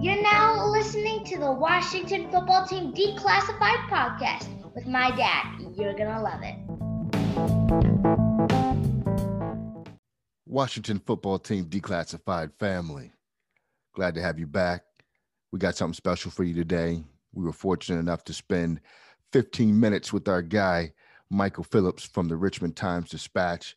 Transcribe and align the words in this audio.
You're 0.00 0.22
now 0.22 0.64
listening 0.64 1.24
to 1.24 1.38
the 1.38 1.50
Washington 1.50 2.30
Football 2.30 2.68
Team 2.68 2.92
Declassified 2.94 3.88
podcast 3.88 4.46
with 4.72 4.86
my 4.86 5.10
dad. 5.16 5.58
You're 5.76 5.92
going 5.92 6.14
to 6.14 6.20
love 6.20 6.40
it. 6.44 6.54
Washington 10.46 11.00
Football 11.00 11.40
Team 11.40 11.64
Declassified 11.64 12.52
family. 12.60 13.10
Glad 13.92 14.14
to 14.14 14.22
have 14.22 14.38
you 14.38 14.46
back. 14.46 14.84
We 15.50 15.58
got 15.58 15.76
something 15.76 15.94
special 15.94 16.30
for 16.30 16.44
you 16.44 16.54
today. 16.54 17.02
We 17.32 17.44
were 17.44 17.52
fortunate 17.52 17.98
enough 17.98 18.22
to 18.26 18.32
spend 18.32 18.80
15 19.32 19.80
minutes 19.80 20.12
with 20.12 20.28
our 20.28 20.42
guy, 20.42 20.92
Michael 21.28 21.64
Phillips 21.64 22.04
from 22.04 22.28
the 22.28 22.36
Richmond 22.36 22.76
Times 22.76 23.10
Dispatch. 23.10 23.74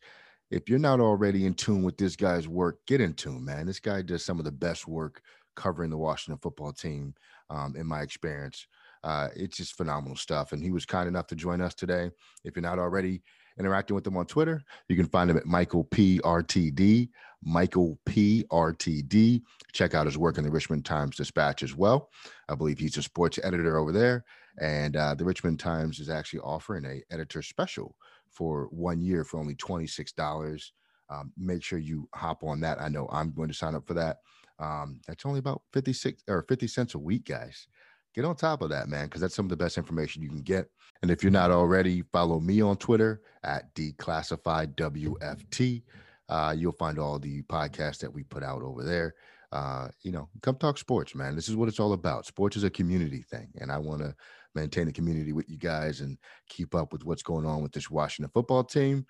If 0.52 0.68
you're 0.68 0.78
not 0.78 1.00
already 1.00 1.46
in 1.46 1.54
tune 1.54 1.82
with 1.82 1.96
this 1.96 2.14
guy's 2.14 2.46
work, 2.46 2.78
get 2.86 3.00
in 3.00 3.14
tune, 3.14 3.44
man. 3.44 3.66
This 3.66 3.80
guy 3.80 4.02
does 4.02 4.24
some 4.24 4.38
of 4.38 4.44
the 4.44 4.52
best 4.52 4.86
work 4.86 5.20
covering 5.54 5.90
the 5.90 5.98
Washington 5.98 6.38
football 6.40 6.72
team, 6.72 7.14
um, 7.50 7.74
in 7.76 7.86
my 7.86 8.02
experience. 8.02 8.66
Uh, 9.04 9.28
it's 9.34 9.56
just 9.56 9.76
phenomenal 9.76 10.16
stuff. 10.16 10.52
And 10.52 10.62
he 10.62 10.70
was 10.70 10.86
kind 10.86 11.08
enough 11.08 11.26
to 11.28 11.36
join 11.36 11.60
us 11.60 11.74
today. 11.74 12.10
If 12.44 12.54
you're 12.54 12.62
not 12.62 12.78
already 12.78 13.22
interacting 13.58 13.94
with 13.94 14.06
him 14.06 14.16
on 14.16 14.26
Twitter, 14.26 14.62
you 14.88 14.96
can 14.96 15.06
find 15.06 15.30
him 15.30 15.36
at 15.36 15.46
Michael 15.46 15.84
PRTD. 15.86 17.08
Michael 17.42 17.98
PRTD. 18.06 19.42
Check 19.72 19.94
out 19.94 20.06
his 20.06 20.18
work 20.18 20.38
in 20.38 20.44
the 20.44 20.50
Richmond 20.50 20.84
Times 20.84 21.16
Dispatch 21.16 21.62
as 21.62 21.76
well. 21.76 22.10
I 22.48 22.54
believe 22.54 22.78
he's 22.78 22.96
a 22.96 23.02
sports 23.02 23.38
editor 23.42 23.76
over 23.76 23.90
there. 23.92 24.24
And 24.60 24.96
uh, 24.96 25.14
the 25.14 25.24
Richmond 25.24 25.58
Times 25.58 25.98
is 25.98 26.08
actually 26.08 26.40
offering 26.40 26.84
a 26.84 27.02
editor 27.12 27.42
special 27.42 27.96
for 28.30 28.68
one 28.70 29.00
year 29.00 29.24
for 29.24 29.40
only 29.40 29.54
$26. 29.56 30.70
Um, 31.10 31.32
make 31.36 31.62
sure 31.62 31.78
you 31.78 32.08
hop 32.14 32.44
on 32.44 32.60
that. 32.60 32.80
I 32.80 32.88
know 32.88 33.08
I'm 33.10 33.32
going 33.32 33.48
to 33.48 33.54
sign 33.54 33.74
up 33.74 33.86
for 33.86 33.94
that. 33.94 34.18
Um, 34.62 35.00
that's 35.06 35.26
only 35.26 35.40
about 35.40 35.60
56 35.72 36.22
or 36.28 36.44
50 36.48 36.66
cents 36.68 36.94
a 36.94 36.98
week, 36.98 37.24
guys. 37.24 37.66
Get 38.14 38.24
on 38.24 38.36
top 38.36 38.62
of 38.62 38.70
that, 38.70 38.88
man, 38.88 39.06
because 39.06 39.20
that's 39.20 39.34
some 39.34 39.46
of 39.46 39.50
the 39.50 39.56
best 39.56 39.76
information 39.76 40.22
you 40.22 40.28
can 40.28 40.42
get. 40.42 40.68
And 41.02 41.10
if 41.10 41.24
you're 41.24 41.32
not 41.32 41.50
already, 41.50 42.02
follow 42.12 42.38
me 42.38 42.60
on 42.60 42.76
Twitter 42.76 43.22
at 43.42 43.74
declassifiedwft. 43.74 45.82
Uh, 46.28 46.54
you'll 46.56 46.70
find 46.72 46.98
all 46.98 47.18
the 47.18 47.42
podcasts 47.42 47.98
that 47.98 48.12
we 48.12 48.22
put 48.22 48.44
out 48.44 48.62
over 48.62 48.84
there. 48.84 49.14
Uh, 49.50 49.88
you 50.02 50.12
know, 50.12 50.28
come 50.42 50.56
talk 50.56 50.76
sports, 50.78 51.14
man. 51.14 51.34
This 51.34 51.48
is 51.48 51.56
what 51.56 51.68
it's 51.68 51.80
all 51.80 51.94
about. 51.94 52.26
Sports 52.26 52.56
is 52.56 52.64
a 52.64 52.70
community 52.70 53.22
thing, 53.22 53.48
and 53.58 53.72
I 53.72 53.78
want 53.78 54.00
to 54.00 54.14
maintain 54.54 54.86
the 54.86 54.92
community 54.92 55.32
with 55.32 55.50
you 55.50 55.58
guys 55.58 56.00
and 56.00 56.16
keep 56.48 56.74
up 56.74 56.92
with 56.92 57.04
what's 57.04 57.22
going 57.22 57.46
on 57.46 57.62
with 57.62 57.72
this 57.72 57.90
Washington 57.90 58.30
football 58.32 58.64
team. 58.64 59.04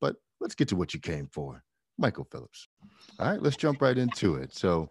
But 0.00 0.16
let's 0.40 0.54
get 0.54 0.68
to 0.68 0.76
what 0.76 0.92
you 0.92 1.00
came 1.00 1.28
for. 1.32 1.62
Michael 1.98 2.26
Phillips. 2.30 2.68
All 3.18 3.30
right, 3.30 3.42
let's 3.42 3.56
jump 3.56 3.80
right 3.80 3.96
into 3.96 4.36
it. 4.36 4.54
So, 4.54 4.90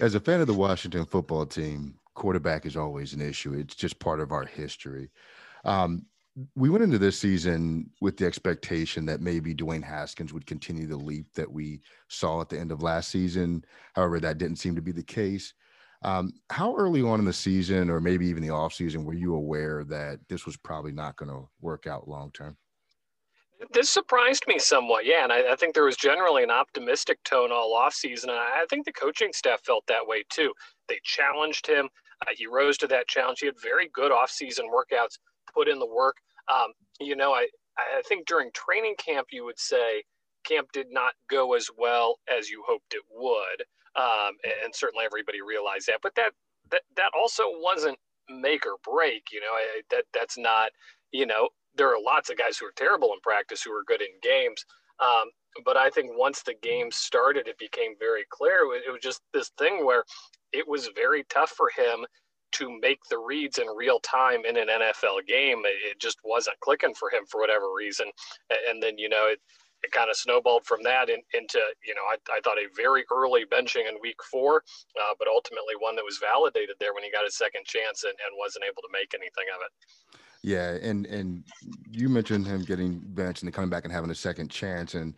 as 0.00 0.14
a 0.14 0.20
fan 0.20 0.40
of 0.40 0.46
the 0.46 0.54
Washington 0.54 1.06
football 1.06 1.46
team, 1.46 1.94
quarterback 2.14 2.66
is 2.66 2.76
always 2.76 3.12
an 3.12 3.20
issue. 3.20 3.54
It's 3.54 3.74
just 3.74 3.98
part 3.98 4.20
of 4.20 4.32
our 4.32 4.44
history. 4.44 5.10
Um, 5.64 6.06
we 6.56 6.68
went 6.68 6.82
into 6.82 6.98
this 6.98 7.18
season 7.18 7.90
with 8.00 8.16
the 8.16 8.26
expectation 8.26 9.06
that 9.06 9.20
maybe 9.20 9.54
Dwayne 9.54 9.84
Haskins 9.84 10.32
would 10.32 10.46
continue 10.46 10.86
the 10.86 10.96
leap 10.96 11.32
that 11.34 11.50
we 11.50 11.80
saw 12.08 12.40
at 12.40 12.48
the 12.48 12.58
end 12.58 12.72
of 12.72 12.82
last 12.82 13.10
season. 13.10 13.64
However, 13.94 14.18
that 14.18 14.38
didn't 14.38 14.56
seem 14.56 14.74
to 14.74 14.82
be 14.82 14.90
the 14.90 15.02
case. 15.02 15.54
Um, 16.02 16.32
how 16.50 16.76
early 16.76 17.02
on 17.02 17.20
in 17.20 17.24
the 17.24 17.32
season, 17.32 17.88
or 17.88 18.00
maybe 18.00 18.26
even 18.26 18.42
the 18.42 18.48
offseason, 18.48 19.04
were 19.04 19.14
you 19.14 19.34
aware 19.34 19.84
that 19.84 20.18
this 20.28 20.44
was 20.44 20.56
probably 20.56 20.92
not 20.92 21.16
going 21.16 21.30
to 21.30 21.48
work 21.60 21.86
out 21.86 22.08
long 22.08 22.30
term? 22.32 22.56
This 23.72 23.90
surprised 23.90 24.44
me 24.46 24.58
somewhat, 24.58 25.06
yeah, 25.06 25.24
and 25.24 25.32
I, 25.32 25.52
I, 25.52 25.56
think 25.56 25.74
there 25.74 25.84
was 25.84 25.96
generally 25.96 26.42
an 26.42 26.50
optimistic 26.50 27.22
tone 27.24 27.50
all 27.52 27.78
offseason, 27.78 28.24
and 28.24 28.32
I 28.32 28.64
think 28.68 28.84
the 28.84 28.92
coaching 28.92 29.32
staff 29.32 29.60
felt 29.64 29.86
that 29.86 30.06
way 30.06 30.24
too. 30.28 30.52
They 30.88 30.98
challenged 31.04 31.66
him. 31.66 31.88
Uh, 32.22 32.32
he 32.34 32.46
rose 32.46 32.76
to 32.78 32.86
that 32.88 33.08
challenge. 33.08 33.40
He 33.40 33.46
had 33.46 33.60
very 33.60 33.88
good 33.92 34.12
offseason 34.12 34.64
workouts, 34.72 35.18
put 35.52 35.68
in 35.68 35.78
the 35.78 35.86
work. 35.86 36.16
Um, 36.52 36.72
you 37.00 37.16
know, 37.16 37.32
I, 37.32 37.46
I 37.78 38.02
think 38.08 38.26
during 38.26 38.50
training 38.52 38.94
camp, 38.98 39.28
you 39.30 39.44
would 39.44 39.58
say 39.58 40.02
camp 40.44 40.68
did 40.72 40.86
not 40.90 41.12
go 41.30 41.54
as 41.54 41.68
well 41.78 42.18
as 42.28 42.48
you 42.50 42.62
hoped 42.66 42.94
it 42.94 43.02
would, 43.10 43.64
um, 43.96 44.34
and 44.64 44.74
certainly 44.74 45.04
everybody 45.04 45.42
realized 45.42 45.86
that. 45.88 46.00
But 46.02 46.14
that 46.16 46.32
that 46.70 46.82
that 46.96 47.10
also 47.18 47.44
wasn't 47.46 47.98
make 48.28 48.66
or 48.66 48.76
break. 48.84 49.28
You 49.32 49.40
know, 49.40 49.52
I, 49.52 49.82
that 49.90 50.04
that's 50.12 50.38
not. 50.38 50.70
You 51.12 51.26
know, 51.26 51.50
there 51.76 51.88
are 51.88 52.00
lots 52.00 52.30
of 52.30 52.38
guys 52.38 52.58
who 52.58 52.66
are 52.66 52.74
terrible 52.76 53.12
in 53.12 53.20
practice 53.20 53.62
who 53.62 53.72
are 53.72 53.84
good 53.84 54.00
in 54.00 54.08
games. 54.22 54.64
Um, 55.00 55.30
but 55.64 55.76
I 55.76 55.90
think 55.90 56.10
once 56.16 56.42
the 56.42 56.54
game 56.62 56.90
started, 56.90 57.48
it 57.48 57.58
became 57.58 57.94
very 57.98 58.24
clear. 58.30 58.66
It 58.74 58.90
was 58.90 59.00
just 59.02 59.22
this 59.32 59.50
thing 59.58 59.84
where 59.84 60.04
it 60.52 60.66
was 60.66 60.88
very 60.94 61.24
tough 61.28 61.50
for 61.50 61.70
him 61.76 62.06
to 62.52 62.78
make 62.80 63.00
the 63.10 63.18
reads 63.18 63.58
in 63.58 63.66
real 63.76 63.98
time 64.00 64.44
in 64.44 64.56
an 64.56 64.68
NFL 64.68 65.26
game. 65.26 65.62
It 65.64 65.98
just 66.00 66.18
wasn't 66.24 66.58
clicking 66.60 66.94
for 66.94 67.10
him 67.10 67.24
for 67.28 67.40
whatever 67.40 67.74
reason. 67.76 68.06
And 68.70 68.82
then, 68.82 68.96
you 68.96 69.08
know, 69.08 69.26
it, 69.26 69.40
it 69.82 69.90
kind 69.90 70.08
of 70.08 70.16
snowballed 70.16 70.64
from 70.64 70.82
that 70.84 71.10
in, 71.10 71.20
into, 71.34 71.60
you 71.84 71.94
know, 71.94 72.06
I, 72.08 72.16
I, 72.32 72.40
thought 72.40 72.56
a 72.56 72.72
very 72.74 73.04
early 73.12 73.44
benching 73.44 73.86
in 73.86 74.00
week 74.00 74.16
four, 74.30 74.62
uh, 74.96 75.14
but 75.18 75.28
ultimately 75.28 75.74
one 75.78 75.94
that 75.96 76.04
was 76.04 76.18
validated 76.18 76.76
there 76.80 76.94
when 76.94 77.04
he 77.04 77.10
got 77.10 77.24
his 77.24 77.36
second 77.36 77.66
chance 77.66 78.04
and, 78.04 78.14
and 78.24 78.38
wasn't 78.38 78.64
able 78.64 78.80
to 78.80 78.92
make 78.92 79.12
anything 79.12 79.44
of 79.52 79.60
it. 79.60 80.20
Yeah, 80.44 80.76
and 80.82 81.06
and 81.06 81.42
you 81.90 82.10
mentioned 82.10 82.46
him 82.46 82.64
getting 82.64 83.00
benched 83.02 83.42
and 83.42 83.52
coming 83.52 83.70
back 83.70 83.84
and 83.84 83.92
having 83.92 84.10
a 84.10 84.14
second 84.14 84.50
chance. 84.50 84.92
And 84.92 85.14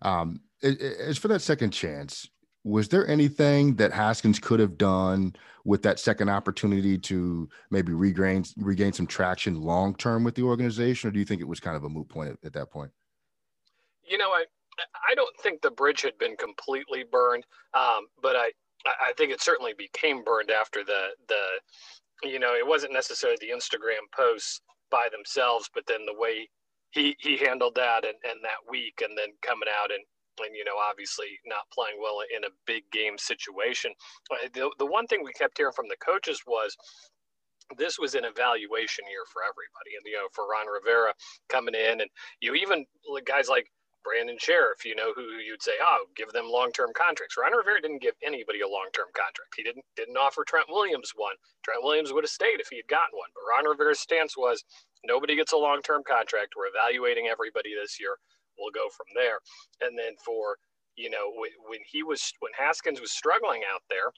um, 0.00 0.40
as 0.62 1.18
for 1.18 1.28
that 1.28 1.42
second 1.42 1.72
chance, 1.72 2.30
was 2.64 2.88
there 2.88 3.06
anything 3.06 3.76
that 3.76 3.92
Haskins 3.92 4.38
could 4.38 4.58
have 4.58 4.78
done 4.78 5.36
with 5.66 5.82
that 5.82 5.98
second 5.98 6.30
opportunity 6.30 6.96
to 6.96 7.46
maybe 7.70 7.92
regain 7.92 8.42
regain 8.56 8.94
some 8.94 9.06
traction 9.06 9.60
long 9.60 9.94
term 9.96 10.24
with 10.24 10.34
the 10.34 10.44
organization, 10.44 11.08
or 11.08 11.10
do 11.10 11.18
you 11.18 11.26
think 11.26 11.42
it 11.42 11.48
was 11.48 11.60
kind 11.60 11.76
of 11.76 11.84
a 11.84 11.88
moot 11.90 12.08
point 12.08 12.30
at, 12.30 12.38
at 12.42 12.54
that 12.54 12.70
point? 12.70 12.90
You 14.02 14.16
know, 14.16 14.30
I 14.30 14.46
I 15.10 15.14
don't 15.14 15.38
think 15.40 15.60
the 15.60 15.70
bridge 15.70 16.00
had 16.00 16.16
been 16.16 16.36
completely 16.36 17.04
burned, 17.04 17.44
um, 17.74 18.06
but 18.22 18.34
I 18.34 18.50
I 18.86 19.12
think 19.18 19.30
it 19.30 19.42
certainly 19.42 19.74
became 19.76 20.24
burned 20.24 20.50
after 20.50 20.82
the 20.82 21.08
the 21.28 21.42
you 22.22 22.38
know 22.38 22.54
it 22.54 22.66
wasn't 22.66 22.92
necessarily 22.92 23.38
the 23.40 23.54
Instagram 23.54 24.04
posts 24.16 24.60
by 24.90 25.08
themselves, 25.12 25.70
but 25.74 25.84
then 25.86 26.04
the 26.06 26.18
way 26.18 26.48
he 26.90 27.16
he 27.20 27.36
handled 27.36 27.74
that 27.76 28.04
and, 28.04 28.16
and 28.24 28.40
that 28.42 28.60
week 28.68 29.02
and 29.02 29.16
then 29.16 29.28
coming 29.42 29.68
out 29.70 29.90
and 29.90 30.04
and 30.40 30.56
you 30.56 30.64
know 30.64 30.76
obviously 30.80 31.26
not 31.46 31.68
playing 31.72 31.98
well 32.00 32.18
in 32.34 32.44
a 32.44 32.54
big 32.66 32.82
game 32.92 33.18
situation. 33.18 33.92
Uh, 34.30 34.48
the, 34.54 34.70
the 34.78 34.86
one 34.86 35.06
thing 35.06 35.22
we 35.22 35.32
kept 35.32 35.58
hearing 35.58 35.72
from 35.74 35.88
the 35.88 36.00
coaches 36.04 36.40
was 36.46 36.76
this 37.78 37.98
was 37.98 38.14
an 38.14 38.24
evaluation 38.24 39.04
year 39.06 39.22
for 39.32 39.42
everybody. 39.42 39.94
And 39.96 40.04
you 40.06 40.16
know 40.16 40.28
for 40.32 40.48
ron 40.48 40.66
rivera 40.66 41.12
coming 41.48 41.74
in 41.74 42.00
and 42.00 42.10
you 42.40 42.54
even 42.54 42.84
guys 43.26 43.48
like 43.48 43.66
Brandon 44.04 44.38
Scherff, 44.38 44.84
you 44.84 44.94
know, 44.94 45.12
who 45.14 45.22
you'd 45.44 45.62
say, 45.62 45.76
oh, 45.82 46.06
give 46.16 46.30
them 46.32 46.48
long-term 46.48 46.90
contracts. 46.94 47.36
Ron 47.36 47.56
Rivera 47.56 47.80
didn't 47.80 48.02
give 48.02 48.14
anybody 48.24 48.60
a 48.60 48.68
long-term 48.68 49.12
contract. 49.14 49.54
He 49.56 49.62
didn't 49.62 49.84
didn't 49.96 50.16
offer 50.16 50.44
Trent 50.44 50.66
Williams 50.68 51.12
one. 51.16 51.34
Trent 51.62 51.82
Williams 51.82 52.12
would 52.12 52.24
have 52.24 52.30
stayed 52.30 52.60
if 52.60 52.68
he 52.70 52.76
had 52.76 52.88
gotten 52.88 53.12
one. 53.18 53.30
But 53.34 53.48
Ron 53.48 53.68
Rivera's 53.68 54.00
stance 54.00 54.36
was, 54.36 54.64
nobody 55.04 55.36
gets 55.36 55.52
a 55.52 55.58
long-term 55.58 56.02
contract. 56.08 56.54
We're 56.56 56.72
evaluating 56.72 57.28
everybody 57.28 57.74
this 57.74 58.00
year. 58.00 58.16
We'll 58.58 58.72
go 58.72 58.88
from 58.96 59.06
there. 59.14 59.38
And 59.80 59.98
then 59.98 60.14
for 60.24 60.56
you 60.96 61.10
know 61.10 61.32
when 61.68 61.80
he 61.86 62.02
was 62.02 62.32
when 62.40 62.52
Haskins 62.58 63.00
was 63.00 63.12
struggling 63.12 63.62
out 63.72 63.82
there, 63.88 64.12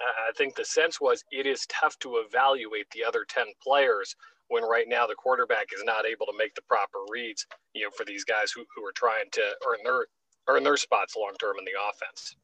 I 0.00 0.32
think 0.36 0.54
the 0.54 0.64
sense 0.64 1.00
was 1.00 1.24
it 1.30 1.46
is 1.46 1.66
tough 1.66 1.98
to 2.00 2.16
evaluate 2.26 2.86
the 2.90 3.04
other 3.04 3.24
ten 3.28 3.46
players 3.62 4.14
when 4.48 4.62
right 4.64 4.86
now 4.88 5.06
the 5.06 5.14
quarterback 5.14 5.68
is 5.74 5.82
not 5.84 6.06
able 6.06 6.26
to 6.26 6.34
make 6.36 6.54
the 6.54 6.62
proper 6.62 6.98
reads, 7.10 7.46
you 7.74 7.84
know, 7.84 7.90
for 7.96 8.04
these 8.04 8.24
guys 8.24 8.52
who, 8.52 8.64
who 8.74 8.84
are 8.84 8.92
trying 8.94 9.26
to 9.32 9.42
earn 9.68 9.78
their 9.84 10.06
earn 10.48 10.62
their 10.62 10.76
spots 10.76 11.14
long 11.16 11.32
term 11.40 11.56
in 11.58 11.64
the 11.64 11.72
offense. 11.88 12.36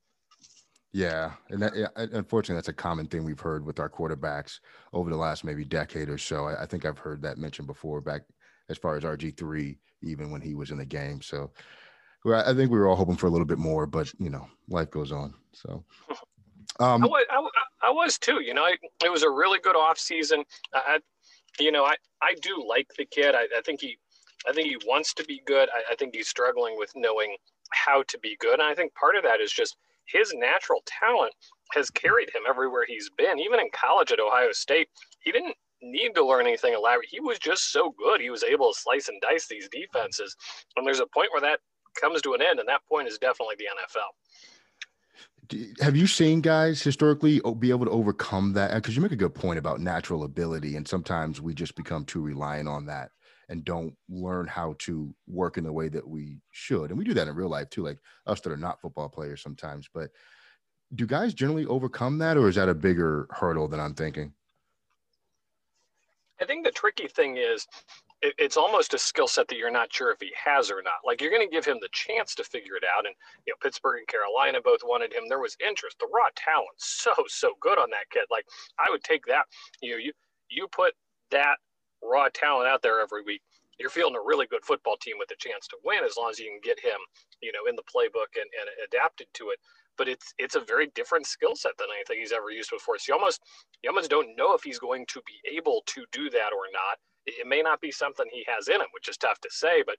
Yeah, 0.92 1.32
and 1.50 1.62
that, 1.62 1.76
yeah, 1.76 1.86
unfortunately, 1.94 2.56
that's 2.56 2.68
a 2.68 2.72
common 2.72 3.06
thing 3.06 3.24
we've 3.24 3.38
heard 3.38 3.64
with 3.64 3.78
our 3.78 3.88
quarterbacks 3.88 4.58
over 4.92 5.08
the 5.08 5.16
last 5.16 5.44
maybe 5.44 5.64
decade 5.64 6.08
or 6.08 6.18
so. 6.18 6.46
I, 6.46 6.62
I 6.62 6.66
think 6.66 6.84
I've 6.84 6.98
heard 6.98 7.22
that 7.22 7.38
mentioned 7.38 7.68
before, 7.68 8.00
back 8.00 8.22
as 8.68 8.76
far 8.76 8.96
as 8.96 9.04
RG 9.04 9.36
three, 9.36 9.78
even 10.02 10.32
when 10.32 10.40
he 10.40 10.54
was 10.54 10.72
in 10.72 10.78
the 10.78 10.84
game. 10.84 11.22
So, 11.22 11.52
I 12.26 12.52
think 12.54 12.70
we 12.70 12.78
were 12.78 12.88
all 12.88 12.96
hoping 12.96 13.16
for 13.16 13.28
a 13.28 13.30
little 13.30 13.46
bit 13.46 13.58
more, 13.58 13.86
but 13.86 14.12
you 14.18 14.30
know, 14.30 14.48
life 14.68 14.90
goes 14.90 15.12
on. 15.12 15.32
So, 15.52 15.84
um, 16.80 17.04
I, 17.04 17.06
was, 17.06 17.26
I, 17.30 17.88
I, 17.88 17.90
was 17.90 18.18
too. 18.18 18.40
You 18.42 18.54
know, 18.54 18.66
it 18.66 19.10
was 19.10 19.22
a 19.22 19.30
really 19.30 19.60
good 19.60 19.76
off 19.76 19.96
season. 19.96 20.42
I, 20.74 20.98
you 21.60 21.72
know, 21.72 21.84
I, 21.84 21.94
I 22.22 22.34
do 22.42 22.64
like 22.66 22.88
the 22.96 23.04
kid. 23.04 23.34
I, 23.34 23.46
I 23.56 23.60
think 23.64 23.80
he 23.80 23.98
I 24.48 24.52
think 24.52 24.68
he 24.68 24.78
wants 24.86 25.12
to 25.14 25.24
be 25.24 25.42
good. 25.46 25.68
I, 25.74 25.92
I 25.92 25.96
think 25.96 26.14
he's 26.14 26.28
struggling 26.28 26.76
with 26.78 26.92
knowing 26.96 27.36
how 27.72 28.02
to 28.04 28.18
be 28.18 28.36
good. 28.40 28.54
And 28.54 28.62
I 28.62 28.74
think 28.74 28.94
part 28.94 29.16
of 29.16 29.22
that 29.24 29.40
is 29.40 29.52
just 29.52 29.76
his 30.06 30.32
natural 30.34 30.82
talent 30.86 31.32
has 31.72 31.90
carried 31.90 32.30
him 32.30 32.42
everywhere 32.48 32.84
he's 32.86 33.10
been. 33.16 33.38
Even 33.38 33.60
in 33.60 33.68
college 33.72 34.12
at 34.12 34.18
Ohio 34.18 34.52
State, 34.52 34.88
he 35.20 35.30
didn't 35.30 35.54
need 35.82 36.14
to 36.14 36.24
learn 36.24 36.46
anything 36.46 36.74
elaborate. 36.74 37.08
He 37.10 37.20
was 37.20 37.38
just 37.38 37.70
so 37.72 37.94
good. 37.98 38.20
He 38.20 38.30
was 38.30 38.42
able 38.42 38.72
to 38.72 38.78
slice 38.78 39.08
and 39.08 39.20
dice 39.20 39.46
these 39.46 39.68
defenses. 39.70 40.34
And 40.76 40.86
there's 40.86 41.00
a 41.00 41.06
point 41.06 41.28
where 41.32 41.40
that 41.42 41.60
comes 42.00 42.22
to 42.22 42.34
an 42.34 42.42
end, 42.42 42.60
and 42.60 42.68
that 42.68 42.86
point 42.88 43.08
is 43.08 43.18
definitely 43.18 43.56
the 43.58 43.64
NFL 43.66 44.08
have 45.80 45.96
you 45.96 46.06
seen 46.06 46.40
guys 46.40 46.82
historically 46.82 47.40
oh, 47.42 47.54
be 47.54 47.70
able 47.70 47.86
to 47.86 47.90
overcome 47.90 48.52
that? 48.54 48.70
Uh, 48.70 48.76
because 48.76 48.96
you 48.96 49.02
make 49.02 49.12
a 49.12 49.16
good 49.16 49.34
point 49.34 49.58
about 49.58 49.80
natural 49.80 50.24
ability, 50.24 50.76
and 50.76 50.86
sometimes 50.86 51.40
we 51.40 51.54
just 51.54 51.74
become 51.74 52.04
too 52.04 52.20
reliant 52.20 52.68
on 52.68 52.86
that 52.86 53.10
and 53.48 53.64
don't 53.64 53.94
learn 54.08 54.46
how 54.46 54.76
to 54.78 55.12
work 55.26 55.58
in 55.58 55.64
the 55.64 55.72
way 55.72 55.88
that 55.88 56.06
we 56.06 56.40
should. 56.50 56.90
And 56.90 56.98
we 56.98 57.04
do 57.04 57.14
that 57.14 57.26
in 57.26 57.34
real 57.34 57.48
life 57.48 57.68
too, 57.68 57.82
like 57.82 57.98
us 58.26 58.40
that 58.40 58.52
are 58.52 58.56
not 58.56 58.80
football 58.80 59.08
players 59.08 59.42
sometimes. 59.42 59.88
But 59.92 60.10
do 60.94 61.06
guys 61.06 61.34
generally 61.34 61.66
overcome 61.66 62.18
that, 62.18 62.36
or 62.36 62.48
is 62.48 62.54
that 62.54 62.68
a 62.68 62.74
bigger 62.74 63.26
hurdle 63.30 63.68
than 63.68 63.80
I'm 63.80 63.94
thinking? 63.94 64.32
I 66.40 66.44
think 66.44 66.64
the 66.64 66.70
tricky 66.70 67.08
thing 67.08 67.36
is 67.36 67.66
it, 68.22 68.34
it's 68.38 68.56
almost 68.56 68.94
a 68.94 68.98
skill 68.98 69.28
set 69.28 69.48
that 69.48 69.56
you're 69.56 69.70
not 69.70 69.92
sure 69.92 70.10
if 70.10 70.20
he 70.20 70.32
has 70.42 70.70
or 70.70 70.82
not. 70.82 71.00
Like 71.04 71.20
you're 71.20 71.30
going 71.30 71.46
to 71.46 71.52
give 71.52 71.64
him 71.64 71.78
the 71.80 71.88
chance 71.92 72.34
to 72.36 72.44
figure 72.44 72.76
it 72.76 72.84
out. 72.84 73.06
And 73.06 73.14
you 73.46 73.52
know, 73.52 73.56
Pittsburgh 73.62 73.98
and 73.98 74.08
Carolina 74.08 74.60
both 74.62 74.80
wanted 74.84 75.12
him. 75.12 75.24
There 75.28 75.40
was 75.40 75.56
interest. 75.66 75.98
The 75.98 76.08
raw 76.12 76.28
talent, 76.36 76.76
so 76.76 77.12
so 77.26 77.52
good 77.60 77.78
on 77.78 77.90
that 77.90 78.10
kid. 78.10 78.24
Like 78.30 78.44
I 78.78 78.90
would 78.90 79.04
take 79.04 79.24
that. 79.26 79.44
You 79.82 79.92
know, 79.92 79.98
you 79.98 80.12
you 80.50 80.68
put 80.68 80.94
that 81.30 81.56
raw 82.02 82.28
talent 82.32 82.68
out 82.68 82.82
there 82.82 83.00
every 83.00 83.22
week. 83.22 83.42
You're 83.78 83.90
fielding 83.90 84.16
a 84.16 84.24
really 84.24 84.46
good 84.46 84.64
football 84.64 84.96
team 85.00 85.16
with 85.18 85.30
a 85.30 85.36
chance 85.38 85.66
to 85.68 85.76
win 85.84 86.04
as 86.04 86.16
long 86.18 86.28
as 86.28 86.38
you 86.38 86.50
can 86.50 86.60
get 86.62 86.78
him, 86.78 87.00
you 87.40 87.50
know, 87.50 87.64
in 87.66 87.76
the 87.76 87.82
playbook 87.88 88.36
and, 88.36 88.44
and 88.60 88.68
adapted 88.84 89.26
to 89.34 89.50
it 89.50 89.58
but 89.98 90.08
it's 90.08 90.32
it's 90.38 90.54
a 90.54 90.60
very 90.60 90.86
different 90.94 91.26
skill 91.26 91.54
set 91.54 91.72
than 91.76 91.88
anything 91.94 92.16
he's 92.18 92.32
ever 92.32 92.50
used 92.50 92.70
before. 92.70 92.96
So 92.96 93.12
you 93.12 93.18
almost 93.18 93.42
you 93.82 93.90
almost 93.90 94.08
don't 94.08 94.34
know 94.34 94.54
if 94.54 94.62
he's 94.62 94.78
going 94.78 95.04
to 95.08 95.20
be 95.26 95.56
able 95.56 95.82
to 95.88 96.06
do 96.10 96.30
that 96.30 96.52
or 96.54 96.72
not 96.72 96.96
it 97.26 97.46
may 97.46 97.62
not 97.62 97.80
be 97.80 97.90
something 97.90 98.26
he 98.32 98.44
has 98.48 98.68
in 98.68 98.80
him, 98.80 98.88
which 98.92 99.08
is 99.08 99.16
tough 99.16 99.40
to 99.40 99.48
say, 99.50 99.82
but 99.84 99.96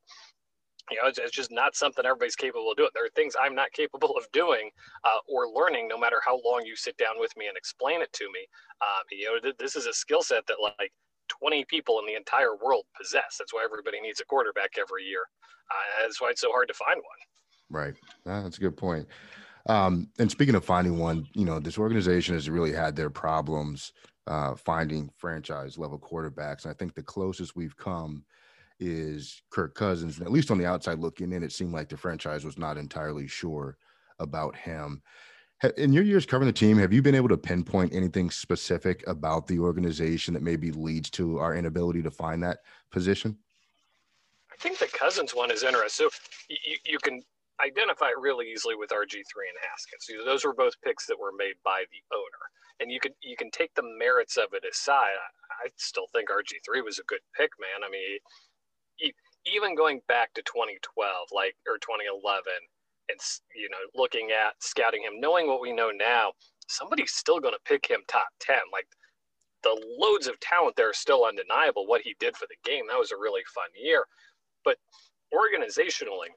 you 0.89 0.97
know, 0.97 1.07
it's, 1.07 1.19
it's, 1.19 1.31
just 1.31 1.51
not 1.51 1.75
something 1.75 2.05
everybody's 2.05 2.35
capable 2.35 2.71
of 2.71 2.77
doing. 2.77 2.89
There 2.93 3.05
are 3.05 3.15
things 3.15 3.35
I'm 3.39 3.55
not 3.55 3.71
capable 3.71 4.17
of 4.17 4.25
doing 4.33 4.71
uh, 5.03 5.19
or 5.29 5.47
learning, 5.47 5.87
no 5.87 5.97
matter 5.97 6.19
how 6.25 6.41
long 6.43 6.63
you 6.65 6.75
sit 6.75 6.97
down 6.97 7.19
with 7.19 7.31
me 7.37 7.47
and 7.47 7.55
explain 7.55 8.01
it 8.01 8.11
to 8.13 8.25
me. 8.25 8.47
Um, 8.81 9.03
you 9.11 9.25
know, 9.25 9.39
th- 9.39 9.57
this 9.59 9.75
is 9.75 9.85
a 9.85 9.93
skill 9.93 10.21
set 10.21 10.45
that 10.47 10.57
like 10.79 10.91
20 11.29 11.65
people 11.65 11.99
in 11.99 12.05
the 12.05 12.15
entire 12.15 12.55
world 12.61 12.85
possess. 12.97 13.37
That's 13.37 13.53
why 13.53 13.63
everybody 13.63 14.01
needs 14.01 14.19
a 14.19 14.25
quarterback 14.25 14.71
every 14.79 15.03
year. 15.03 15.21
Uh, 15.69 16.03
that's 16.03 16.19
why 16.19 16.29
it's 16.31 16.41
so 16.41 16.51
hard 16.51 16.67
to 16.67 16.73
find 16.73 16.97
one. 16.97 17.83
Right. 17.83 17.93
that's 18.25 18.57
a 18.57 18.61
good 18.61 18.75
point. 18.75 19.07
Um, 19.67 20.09
and 20.19 20.29
speaking 20.29 20.55
of 20.55 20.65
finding 20.65 20.97
one, 20.97 21.27
you 21.33 21.45
know, 21.45 21.59
this 21.59 21.77
organization 21.77 22.33
has 22.33 22.49
really 22.49 22.73
had 22.73 22.95
their 22.95 23.09
problems 23.09 23.93
uh, 24.27 24.55
finding 24.55 25.09
franchise 25.17 25.77
level 25.77 25.99
quarterbacks. 25.99 26.63
And 26.63 26.71
I 26.71 26.75
think 26.75 26.93
the 26.93 27.03
closest 27.03 27.55
we've 27.55 27.77
come 27.77 28.23
is 28.79 29.41
Kirk 29.51 29.75
Cousins. 29.75 30.17
And 30.17 30.25
at 30.25 30.31
least 30.31 30.51
on 30.51 30.57
the 30.57 30.65
outside 30.65 30.99
looking 30.99 31.33
in, 31.33 31.43
it 31.43 31.51
seemed 31.51 31.73
like 31.73 31.89
the 31.89 31.97
franchise 31.97 32.43
was 32.43 32.57
not 32.57 32.77
entirely 32.77 33.27
sure 33.27 33.77
about 34.19 34.55
him. 34.55 35.01
In 35.77 35.93
your 35.93 36.03
years 36.03 36.25
covering 36.25 36.47
the 36.47 36.53
team, 36.53 36.79
have 36.79 36.91
you 36.91 37.03
been 37.03 37.13
able 37.13 37.29
to 37.29 37.37
pinpoint 37.37 37.93
anything 37.93 38.31
specific 38.31 39.03
about 39.05 39.45
the 39.45 39.59
organization 39.59 40.33
that 40.33 40.41
maybe 40.41 40.71
leads 40.71 41.11
to 41.11 41.37
our 41.37 41.55
inability 41.55 42.01
to 42.01 42.09
find 42.09 42.41
that 42.41 42.59
position? 42.91 43.37
I 44.51 44.55
think 44.57 44.79
the 44.79 44.87
Cousins 44.87 45.35
one 45.35 45.51
is 45.51 45.61
interesting. 45.61 46.09
So 46.09 46.17
you, 46.49 46.77
you 46.85 46.97
can 46.99 47.21
identify 47.65 48.09
really 48.19 48.47
easily 48.49 48.75
with 48.75 48.89
RG3 48.89 49.21
and 49.47 49.59
Haskins. 49.61 50.25
Those 50.25 50.45
were 50.45 50.53
both 50.53 50.73
picks 50.83 51.05
that 51.07 51.19
were 51.19 51.31
made 51.37 51.55
by 51.63 51.85
the 51.91 52.01
owner 52.15 52.43
and 52.81 52.91
you 52.91 52.99
can 52.99 53.13
you 53.21 53.37
can 53.37 53.51
take 53.51 53.73
the 53.75 53.85
merits 53.97 54.35
of 54.37 54.53
it 54.53 54.63
aside. 54.69 55.13
I, 55.15 55.67
I 55.67 55.69
still 55.77 56.07
think 56.11 56.29
RG 56.29 56.57
three 56.65 56.81
was 56.81 56.99
a 56.99 57.03
good 57.07 57.21
pick, 57.37 57.51
man. 57.61 57.85
I 57.85 57.89
mean, 57.91 58.19
he, 58.97 59.13
even 59.45 59.75
going 59.75 60.01
back 60.07 60.33
to 60.33 60.41
2012, 60.41 61.29
like 61.31 61.55
or 61.69 61.77
2011, 61.77 62.41
and 63.09 63.19
you 63.55 63.69
know, 63.69 63.83
looking 63.95 64.31
at 64.31 64.57
scouting 64.59 65.03
him, 65.03 65.21
knowing 65.21 65.47
what 65.47 65.61
we 65.61 65.71
know 65.71 65.91
now, 65.91 66.33
somebody's 66.67 67.11
still 67.13 67.39
going 67.39 67.53
to 67.53 67.69
pick 67.69 67.85
him 67.85 68.01
top 68.07 68.29
10. 68.41 68.57
Like 68.73 68.87
the 69.63 69.77
loads 69.99 70.27
of 70.27 70.39
talent 70.39 70.75
there 70.75 70.89
are 70.89 70.93
still 70.93 71.25
undeniable. 71.25 71.85
What 71.85 72.01
he 72.01 72.15
did 72.19 72.35
for 72.35 72.47
the 72.49 72.57
game, 72.69 72.85
that 72.89 72.99
was 72.99 73.11
a 73.11 73.21
really 73.21 73.43
fun 73.53 73.69
year. 73.77 74.05
But 74.65 74.77
organizationally, 75.33 76.33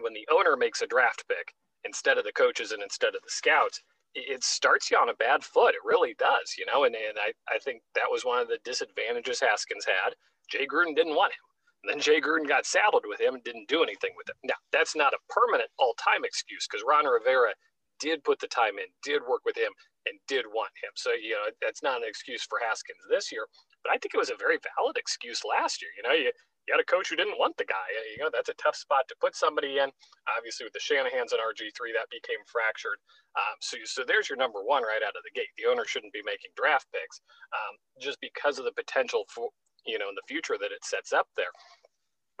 when 0.00 0.14
the 0.14 0.26
owner 0.32 0.56
makes 0.56 0.82
a 0.82 0.86
draft 0.86 1.24
pick 1.28 1.54
instead 1.84 2.18
of 2.18 2.24
the 2.24 2.32
coaches 2.32 2.72
and 2.72 2.82
instead 2.82 3.14
of 3.14 3.22
the 3.22 3.30
scouts, 3.30 3.80
it 4.14 4.44
starts 4.44 4.90
you 4.90 4.98
on 4.98 5.08
a 5.08 5.14
bad 5.14 5.42
foot. 5.42 5.74
It 5.74 5.84
really 5.84 6.14
does, 6.18 6.54
you 6.58 6.66
know. 6.66 6.84
And, 6.84 6.94
and 6.94 7.18
I, 7.18 7.32
I 7.52 7.58
think 7.58 7.82
that 7.94 8.10
was 8.10 8.24
one 8.24 8.40
of 8.40 8.48
the 8.48 8.58
disadvantages 8.64 9.40
Haskins 9.40 9.86
had. 9.86 10.14
Jay 10.50 10.66
Gruden 10.66 10.94
didn't 10.94 11.16
want 11.16 11.32
him. 11.32 11.44
And 11.82 11.90
then 11.90 12.00
Jay 12.00 12.20
Gruden 12.20 12.46
got 12.46 12.66
saddled 12.66 13.04
with 13.08 13.20
him 13.20 13.34
and 13.34 13.44
didn't 13.44 13.68
do 13.68 13.82
anything 13.82 14.12
with 14.16 14.28
him. 14.28 14.36
Now, 14.44 14.60
that's 14.70 14.94
not 14.94 15.14
a 15.14 15.24
permanent 15.32 15.70
all 15.78 15.94
time 15.98 16.24
excuse 16.24 16.68
because 16.70 16.84
Ron 16.86 17.06
Rivera 17.06 17.54
did 17.98 18.22
put 18.22 18.38
the 18.38 18.46
time 18.48 18.78
in, 18.78 18.86
did 19.02 19.22
work 19.26 19.42
with 19.44 19.56
him, 19.56 19.72
and 20.06 20.18
did 20.28 20.44
want 20.46 20.70
him. 20.82 20.90
So, 20.94 21.10
you 21.10 21.32
know, 21.32 21.50
that's 21.60 21.82
not 21.82 22.02
an 22.02 22.08
excuse 22.08 22.44
for 22.44 22.58
Haskins 22.62 23.02
this 23.10 23.32
year. 23.32 23.46
But 23.82 23.92
I 23.92 23.98
think 23.98 24.14
it 24.14 24.18
was 24.18 24.30
a 24.30 24.38
very 24.38 24.58
valid 24.76 24.96
excuse 24.96 25.42
last 25.42 25.82
year. 25.82 25.90
You 25.96 26.02
know, 26.02 26.14
you, 26.14 26.30
you 26.68 26.74
had 26.74 26.80
a 26.80 26.86
coach 26.86 27.10
who 27.10 27.16
didn't 27.16 27.38
want 27.38 27.56
the 27.56 27.64
guy. 27.66 27.88
You 28.16 28.22
know, 28.22 28.30
that's 28.32 28.48
a 28.48 28.54
tough 28.54 28.76
spot 28.76 29.08
to 29.08 29.16
put 29.20 29.34
somebody 29.36 29.78
in. 29.78 29.90
Obviously, 30.38 30.64
with 30.64 30.72
the 30.72 30.80
Shanahan's 30.80 31.32
and 31.32 31.42
RG3, 31.42 31.94
that 31.94 32.10
became 32.10 32.42
fractured. 32.46 32.98
Um, 33.34 33.56
so, 33.60 33.78
so 33.84 34.04
there's 34.06 34.28
your 34.28 34.38
number 34.38 34.62
one 34.62 34.82
right 34.82 35.02
out 35.02 35.16
of 35.18 35.24
the 35.24 35.34
gate. 35.34 35.50
The 35.58 35.70
owner 35.70 35.84
shouldn't 35.86 36.12
be 36.12 36.22
making 36.24 36.52
draft 36.56 36.86
picks 36.92 37.20
um, 37.52 37.74
just 38.00 38.18
because 38.20 38.58
of 38.58 38.64
the 38.64 38.72
potential 38.72 39.24
for, 39.28 39.50
you 39.86 39.98
know, 39.98 40.08
in 40.08 40.14
the 40.14 40.26
future 40.28 40.56
that 40.60 40.70
it 40.72 40.84
sets 40.84 41.12
up 41.12 41.28
there. 41.36 41.52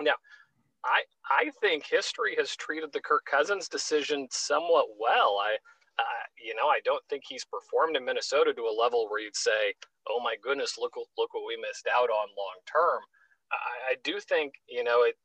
Now, 0.00 0.14
I 0.84 1.02
I 1.30 1.50
think 1.60 1.86
history 1.86 2.34
has 2.38 2.56
treated 2.56 2.92
the 2.92 3.00
Kirk 3.00 3.24
Cousins 3.30 3.68
decision 3.68 4.28
somewhat 4.30 4.86
well. 4.98 5.38
I 5.42 5.56
uh, 5.98 6.24
you 6.42 6.54
know, 6.56 6.68
I 6.68 6.80
don't 6.84 7.04
think 7.10 7.24
he's 7.28 7.44
performed 7.44 7.96
in 7.96 8.04
Minnesota 8.04 8.54
to 8.54 8.62
a 8.62 8.74
level 8.80 9.06
where 9.08 9.20
you'd 9.20 9.36
say, 9.36 9.74
"Oh 10.08 10.20
my 10.22 10.36
goodness, 10.42 10.78
look 10.78 10.94
look 10.96 11.34
what 11.34 11.46
we 11.46 11.56
missed 11.56 11.88
out 11.94 12.10
on 12.10 12.28
long 12.36 12.58
term." 12.66 13.00
I, 13.52 13.92
I 13.92 13.94
do 14.04 14.18
think 14.20 14.54
you 14.68 14.84
know 14.84 15.02
it, 15.02 15.16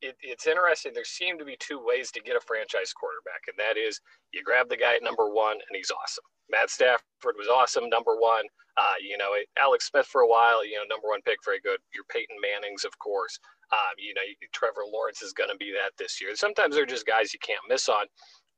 it, 0.00 0.16
It's 0.20 0.46
interesting. 0.46 0.92
There 0.94 1.04
seem 1.04 1.38
to 1.38 1.44
be 1.44 1.56
two 1.58 1.80
ways 1.82 2.10
to 2.12 2.20
get 2.20 2.36
a 2.36 2.40
franchise 2.40 2.92
quarterback, 2.92 3.46
and 3.48 3.56
that 3.58 3.78
is 3.78 4.00
you 4.32 4.42
grab 4.42 4.68
the 4.68 4.76
guy 4.76 4.96
at 4.96 5.02
number 5.02 5.30
one, 5.30 5.54
and 5.56 5.74
he's 5.74 5.90
awesome. 5.90 6.24
Matt 6.50 6.70
Stafford 6.70 7.36
was 7.38 7.48
awesome, 7.48 7.88
number 7.88 8.16
one. 8.18 8.44
Uh, 8.76 8.96
you 9.00 9.16
know, 9.16 9.32
Alex 9.58 9.88
Smith 9.88 10.06
for 10.06 10.22
a 10.22 10.28
while, 10.28 10.64
you 10.64 10.76
know, 10.76 10.84
number 10.88 11.08
one 11.08 11.20
pick, 11.22 11.36
very 11.44 11.60
good. 11.60 11.78
Your 11.94 12.04
Peyton 12.08 12.36
Mannings, 12.40 12.84
of 12.84 12.98
course. 12.98 13.38
Um, 13.72 13.96
you 13.96 14.12
know, 14.12 14.22
Trevor 14.52 14.84
Lawrence 14.90 15.22
is 15.22 15.32
going 15.32 15.50
to 15.50 15.56
be 15.56 15.72
that 15.72 15.92
this 15.98 16.20
year. 16.20 16.34
Sometimes 16.36 16.74
they're 16.74 16.88
just 16.88 17.06
guys 17.06 17.32
you 17.32 17.40
can't 17.40 17.60
miss 17.68 17.88
on 17.88 18.04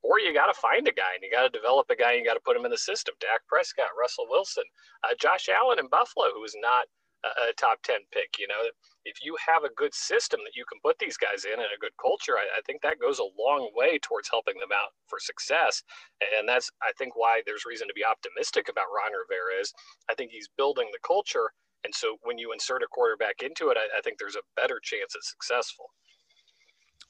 or 0.05 0.19
you 0.19 0.33
got 0.33 0.47
to 0.47 0.61
find 0.61 0.87
a 0.87 0.93
guy 0.93 1.17
and 1.17 1.23
you 1.25 1.33
got 1.33 1.49
to 1.49 1.49
develop 1.49 1.89
a 1.89 1.97
guy 1.97 2.13
and 2.13 2.21
you 2.21 2.25
got 2.25 2.37
to 2.37 2.45
put 2.45 2.55
him 2.55 2.65
in 2.65 2.71
the 2.71 2.77
system. 2.77 3.15
Dak 3.19 3.41
Prescott, 3.49 3.89
Russell 3.99 4.29
Wilson, 4.29 4.63
uh, 5.03 5.17
Josh 5.19 5.49
Allen 5.49 5.79
in 5.79 5.89
Buffalo, 5.89 6.29
who 6.33 6.41
was 6.41 6.55
not 6.61 6.85
a, 7.25 7.49
a, 7.49 7.53
top 7.57 7.81
10 7.81 8.05
pick. 8.13 8.37
You 8.37 8.47
know, 8.47 8.61
if 9.05 9.23
you 9.23 9.37
have 9.45 9.63
a 9.63 9.73
good 9.75 9.93
system 9.93 10.39
that 10.43 10.55
you 10.55 10.65
can 10.65 10.79
put 10.81 10.97
these 10.99 11.15
guys 11.15 11.45
in 11.45 11.53
and 11.53 11.69
a 11.75 11.79
good 11.79 11.95
culture, 12.01 12.33
I, 12.37 12.57
I, 12.57 12.61
think 12.65 12.81
that 12.81 12.99
goes 12.99 13.19
a 13.19 13.29
long 13.37 13.69
way 13.75 13.99
towards 13.99 14.29
helping 14.29 14.59
them 14.59 14.73
out 14.73 14.89
for 15.07 15.19
success. 15.19 15.83
And 16.37 16.49
that's, 16.49 16.69
I 16.81 16.91
think, 16.97 17.15
why 17.15 17.41
there's 17.45 17.65
reason 17.65 17.87
to 17.87 17.93
be 17.93 18.03
optimistic 18.03 18.67
about 18.67 18.89
Ron 18.89 19.13
Rivera 19.13 19.61
is 19.61 19.71
I 20.09 20.15
think 20.15 20.31
he's 20.31 20.49
building 20.57 20.89
the 20.91 20.99
culture. 21.05 21.53
And 21.83 21.93
so 21.93 22.17
when 22.23 22.39
you 22.39 22.51
insert 22.51 22.81
a 22.81 22.87
quarterback 22.87 23.43
into 23.43 23.69
it, 23.69 23.77
I, 23.77 23.97
I 23.97 24.01
think 24.01 24.17
there's 24.17 24.35
a 24.35 24.45
better 24.55 24.79
chance 24.81 25.13
it's 25.15 25.29
successful. 25.29 25.85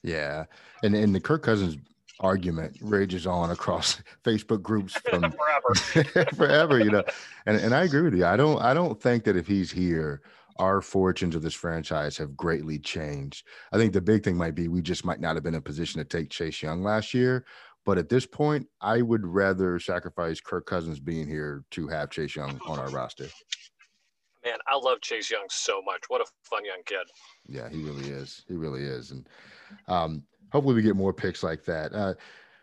Yeah. 0.03 0.45
And, 0.83 0.93
and 0.95 1.15
the 1.15 1.21
Kirk 1.21 1.43
Cousins 1.43 1.77
argument 2.19 2.77
rages 2.81 3.27
on 3.27 3.51
across 3.51 4.01
Facebook 4.23 4.61
groups 4.61 4.93
from 5.09 5.31
forever, 5.31 6.25
forever, 6.35 6.79
you 6.79 6.91
know. 6.91 7.03
And 7.45 7.57
and 7.57 7.73
I 7.73 7.83
agree 7.83 8.01
with 8.01 8.15
you. 8.15 8.25
I 8.25 8.37
don't 8.37 8.61
I 8.61 8.73
don't 8.73 9.01
think 9.01 9.23
that 9.25 9.35
if 9.35 9.47
he's 9.47 9.71
here, 9.71 10.21
our 10.57 10.81
fortunes 10.81 11.35
of 11.35 11.41
this 11.41 11.53
franchise 11.53 12.17
have 12.17 12.37
greatly 12.37 12.79
changed. 12.79 13.45
I 13.71 13.77
think 13.77 13.93
the 13.93 14.01
big 14.01 14.23
thing 14.23 14.37
might 14.37 14.55
be 14.55 14.67
we 14.67 14.81
just 14.81 15.05
might 15.05 15.19
not 15.19 15.35
have 15.35 15.43
been 15.43 15.53
in 15.53 15.59
a 15.59 15.61
position 15.61 15.99
to 15.99 16.05
take 16.05 16.29
Chase 16.29 16.61
Young 16.61 16.81
last 16.81 17.13
year. 17.13 17.45
But 17.85 17.99
at 17.99 18.09
this 18.09 18.25
point, 18.25 18.67
I 18.81 19.01
would 19.01 19.25
rather 19.25 19.79
sacrifice 19.79 20.41
Kirk 20.41 20.65
Cousins 20.65 20.99
being 20.99 21.27
here 21.27 21.63
to 21.71 21.87
have 21.87 22.09
Chase 22.09 22.35
Young 22.35 22.59
on 22.67 22.79
our 22.79 22.89
roster. 22.89 23.27
Man, 24.43 24.57
I 24.67 24.75
love 24.75 25.01
Chase 25.01 25.29
Young 25.29 25.45
so 25.49 25.81
much. 25.83 26.03
What 26.07 26.21
a 26.21 26.25
fun 26.43 26.65
young 26.65 26.81
kid. 26.85 27.05
Yeah, 27.47 27.69
he 27.69 27.83
really 27.83 28.09
is. 28.09 28.43
He 28.47 28.55
really 28.55 28.83
is. 28.83 29.11
And 29.11 29.27
um, 29.87 30.23
hopefully 30.51 30.75
we 30.75 30.81
get 30.81 30.95
more 30.95 31.13
picks 31.13 31.43
like 31.43 31.63
that. 31.65 31.93
Uh, 31.93 32.13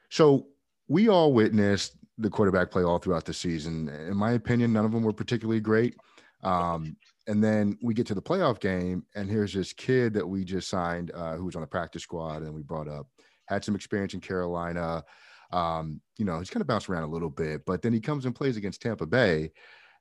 so 0.08 0.46
we 0.88 1.08
all 1.08 1.32
witnessed 1.32 1.96
the 2.18 2.30
quarterback 2.30 2.70
play 2.70 2.82
all 2.82 2.98
throughout 2.98 3.24
the 3.24 3.34
season. 3.34 3.88
In 3.88 4.16
my 4.16 4.32
opinion, 4.32 4.72
none 4.72 4.84
of 4.84 4.92
them 4.92 5.02
were 5.02 5.12
particularly 5.12 5.60
great. 5.60 5.96
Um, 6.42 6.96
and 7.26 7.42
then 7.42 7.78
we 7.82 7.94
get 7.94 8.06
to 8.08 8.14
the 8.14 8.22
playoff 8.22 8.60
game, 8.60 9.04
and 9.14 9.30
here's 9.30 9.52
this 9.52 9.72
kid 9.72 10.14
that 10.14 10.26
we 10.26 10.44
just 10.44 10.68
signed 10.68 11.10
uh, 11.12 11.36
who 11.36 11.44
was 11.44 11.54
on 11.54 11.62
the 11.62 11.66
practice 11.66 12.02
squad 12.02 12.42
and 12.42 12.52
we 12.52 12.62
brought 12.62 12.88
up, 12.88 13.06
had 13.46 13.64
some 13.64 13.74
experience 13.74 14.14
in 14.14 14.20
Carolina. 14.20 15.04
Um, 15.52 16.00
you 16.18 16.24
know, 16.24 16.38
he's 16.38 16.50
kind 16.50 16.62
of 16.62 16.66
bounced 16.66 16.88
around 16.88 17.04
a 17.04 17.10
little 17.10 17.30
bit, 17.30 17.64
but 17.66 17.82
then 17.82 17.92
he 17.92 18.00
comes 18.00 18.24
and 18.24 18.34
plays 18.34 18.56
against 18.56 18.82
Tampa 18.82 19.06
Bay, 19.06 19.52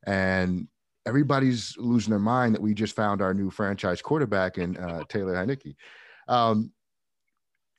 and 0.05 0.67
everybody's 1.05 1.75
losing 1.77 2.11
their 2.11 2.19
mind 2.19 2.55
that 2.55 2.61
we 2.61 2.73
just 2.73 2.95
found 2.95 3.21
our 3.21 3.33
new 3.33 3.49
franchise 3.49 4.01
quarterback 4.01 4.57
in 4.57 4.77
uh, 4.77 5.03
Taylor 5.09 5.33
Heinicke. 5.33 5.75
Um, 6.27 6.71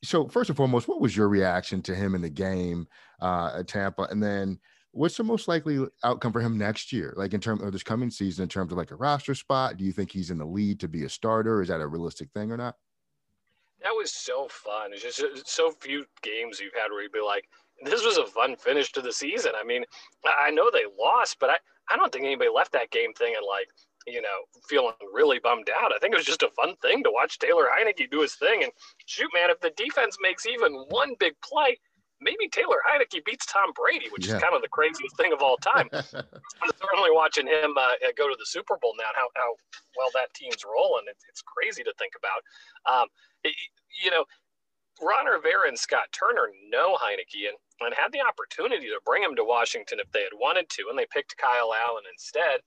so 0.04 0.28
first 0.28 0.50
and 0.50 0.56
foremost, 0.56 0.88
what 0.88 1.00
was 1.00 1.16
your 1.16 1.28
reaction 1.28 1.80
to 1.82 1.94
him 1.94 2.14
in 2.14 2.22
the 2.22 2.30
game 2.30 2.86
uh, 3.20 3.52
at 3.58 3.68
Tampa, 3.68 4.02
and 4.02 4.22
then 4.22 4.58
what's 4.92 5.16
the 5.16 5.24
most 5.24 5.48
likely 5.48 5.84
outcome 6.04 6.32
for 6.32 6.40
him 6.40 6.56
next 6.56 6.92
year? 6.92 7.14
Like 7.16 7.34
in 7.34 7.40
terms 7.40 7.62
of 7.62 7.72
this 7.72 7.82
coming 7.82 8.10
season, 8.10 8.44
in 8.44 8.48
terms 8.48 8.72
of 8.72 8.78
like 8.78 8.90
a 8.90 8.96
roster 8.96 9.34
spot, 9.34 9.76
do 9.76 9.84
you 9.84 9.92
think 9.92 10.10
he's 10.10 10.30
in 10.30 10.38
the 10.38 10.44
lead 10.44 10.80
to 10.80 10.88
be 10.88 11.04
a 11.04 11.08
starter? 11.08 11.60
Is 11.62 11.68
that 11.68 11.80
a 11.80 11.86
realistic 11.86 12.30
thing 12.32 12.52
or 12.52 12.56
not? 12.56 12.76
That 13.82 13.90
was 13.90 14.12
so 14.12 14.46
fun. 14.48 14.92
It's 14.92 15.02
just 15.02 15.48
so 15.48 15.72
few 15.80 16.04
games 16.22 16.60
you've 16.60 16.74
had 16.74 16.90
where 16.90 17.02
you'd 17.02 17.12
be 17.12 17.20
like, 17.20 17.48
this 17.84 18.04
was 18.04 18.16
a 18.16 18.26
fun 18.26 18.54
finish 18.54 18.92
to 18.92 19.00
the 19.00 19.12
season. 19.12 19.52
I 19.60 19.64
mean, 19.64 19.84
I 20.24 20.50
know 20.50 20.70
they 20.70 20.84
lost, 21.00 21.38
but 21.40 21.50
I, 21.50 21.56
I 21.90 21.96
don't 21.96 22.12
think 22.12 22.24
anybody 22.24 22.50
left 22.54 22.72
that 22.72 22.92
game 22.92 23.12
thing 23.14 23.34
and 23.36 23.44
like, 23.44 23.66
you 24.06 24.22
know, 24.22 24.28
feeling 24.68 24.94
really 25.12 25.40
bummed 25.40 25.70
out. 25.70 25.92
I 25.94 25.98
think 25.98 26.14
it 26.14 26.16
was 26.16 26.26
just 26.26 26.42
a 26.42 26.50
fun 26.50 26.76
thing 26.82 27.02
to 27.02 27.10
watch 27.12 27.38
Taylor 27.38 27.66
Heinicke 27.66 28.10
do 28.10 28.20
his 28.20 28.34
thing. 28.34 28.62
And 28.62 28.72
shoot, 29.06 29.30
man, 29.34 29.50
if 29.50 29.60
the 29.60 29.70
defense 29.70 30.16
makes 30.20 30.46
even 30.46 30.72
one 30.88 31.14
big 31.18 31.34
play, 31.42 31.76
maybe 32.22 32.48
Taylor 32.48 32.78
Heinicke 32.86 33.24
beats 33.24 33.46
Tom 33.46 33.72
Brady, 33.74 34.06
which 34.10 34.26
yeah. 34.26 34.36
is 34.36 34.42
kind 34.42 34.54
of 34.54 34.62
the 34.62 34.70
craziest 34.70 35.16
thing 35.16 35.32
of 35.32 35.42
all 35.42 35.56
time. 35.58 35.88
I'm 35.92 36.72
certainly 36.78 37.10
watching 37.10 37.46
him 37.46 37.74
uh, 37.76 37.98
go 38.16 38.28
to 38.28 38.36
the 38.38 38.46
Super 38.46 38.78
Bowl 38.80 38.94
now, 38.98 39.10
how, 39.14 39.28
how 39.36 39.54
well 39.96 40.08
that 40.14 40.32
team's 40.34 40.64
rolling. 40.64 41.04
It's, 41.10 41.24
it's 41.28 41.42
crazy 41.42 41.82
to 41.82 41.92
think 41.98 42.14
about. 42.16 42.40
Um, 42.86 43.08
it, 43.44 43.54
you 44.02 44.10
know, 44.10 44.24
Ron 45.00 45.26
Rivera 45.26 45.68
and 45.68 45.78
Scott 45.78 46.06
Turner 46.12 46.52
know 46.68 46.96
Heinicke 46.96 47.48
and, 47.48 47.58
and 47.80 47.94
had 47.96 48.12
the 48.12 48.20
opportunity 48.20 48.86
to 48.86 49.00
bring 49.04 49.22
him 49.22 49.34
to 49.36 49.44
Washington 49.44 49.98
if 49.98 50.10
they 50.12 50.22
had 50.22 50.36
wanted 50.38 50.68
to, 50.70 50.86
and 50.90 50.98
they 50.98 51.06
picked 51.10 51.36
Kyle 51.36 51.74
Allen 51.74 52.04
instead. 52.12 52.60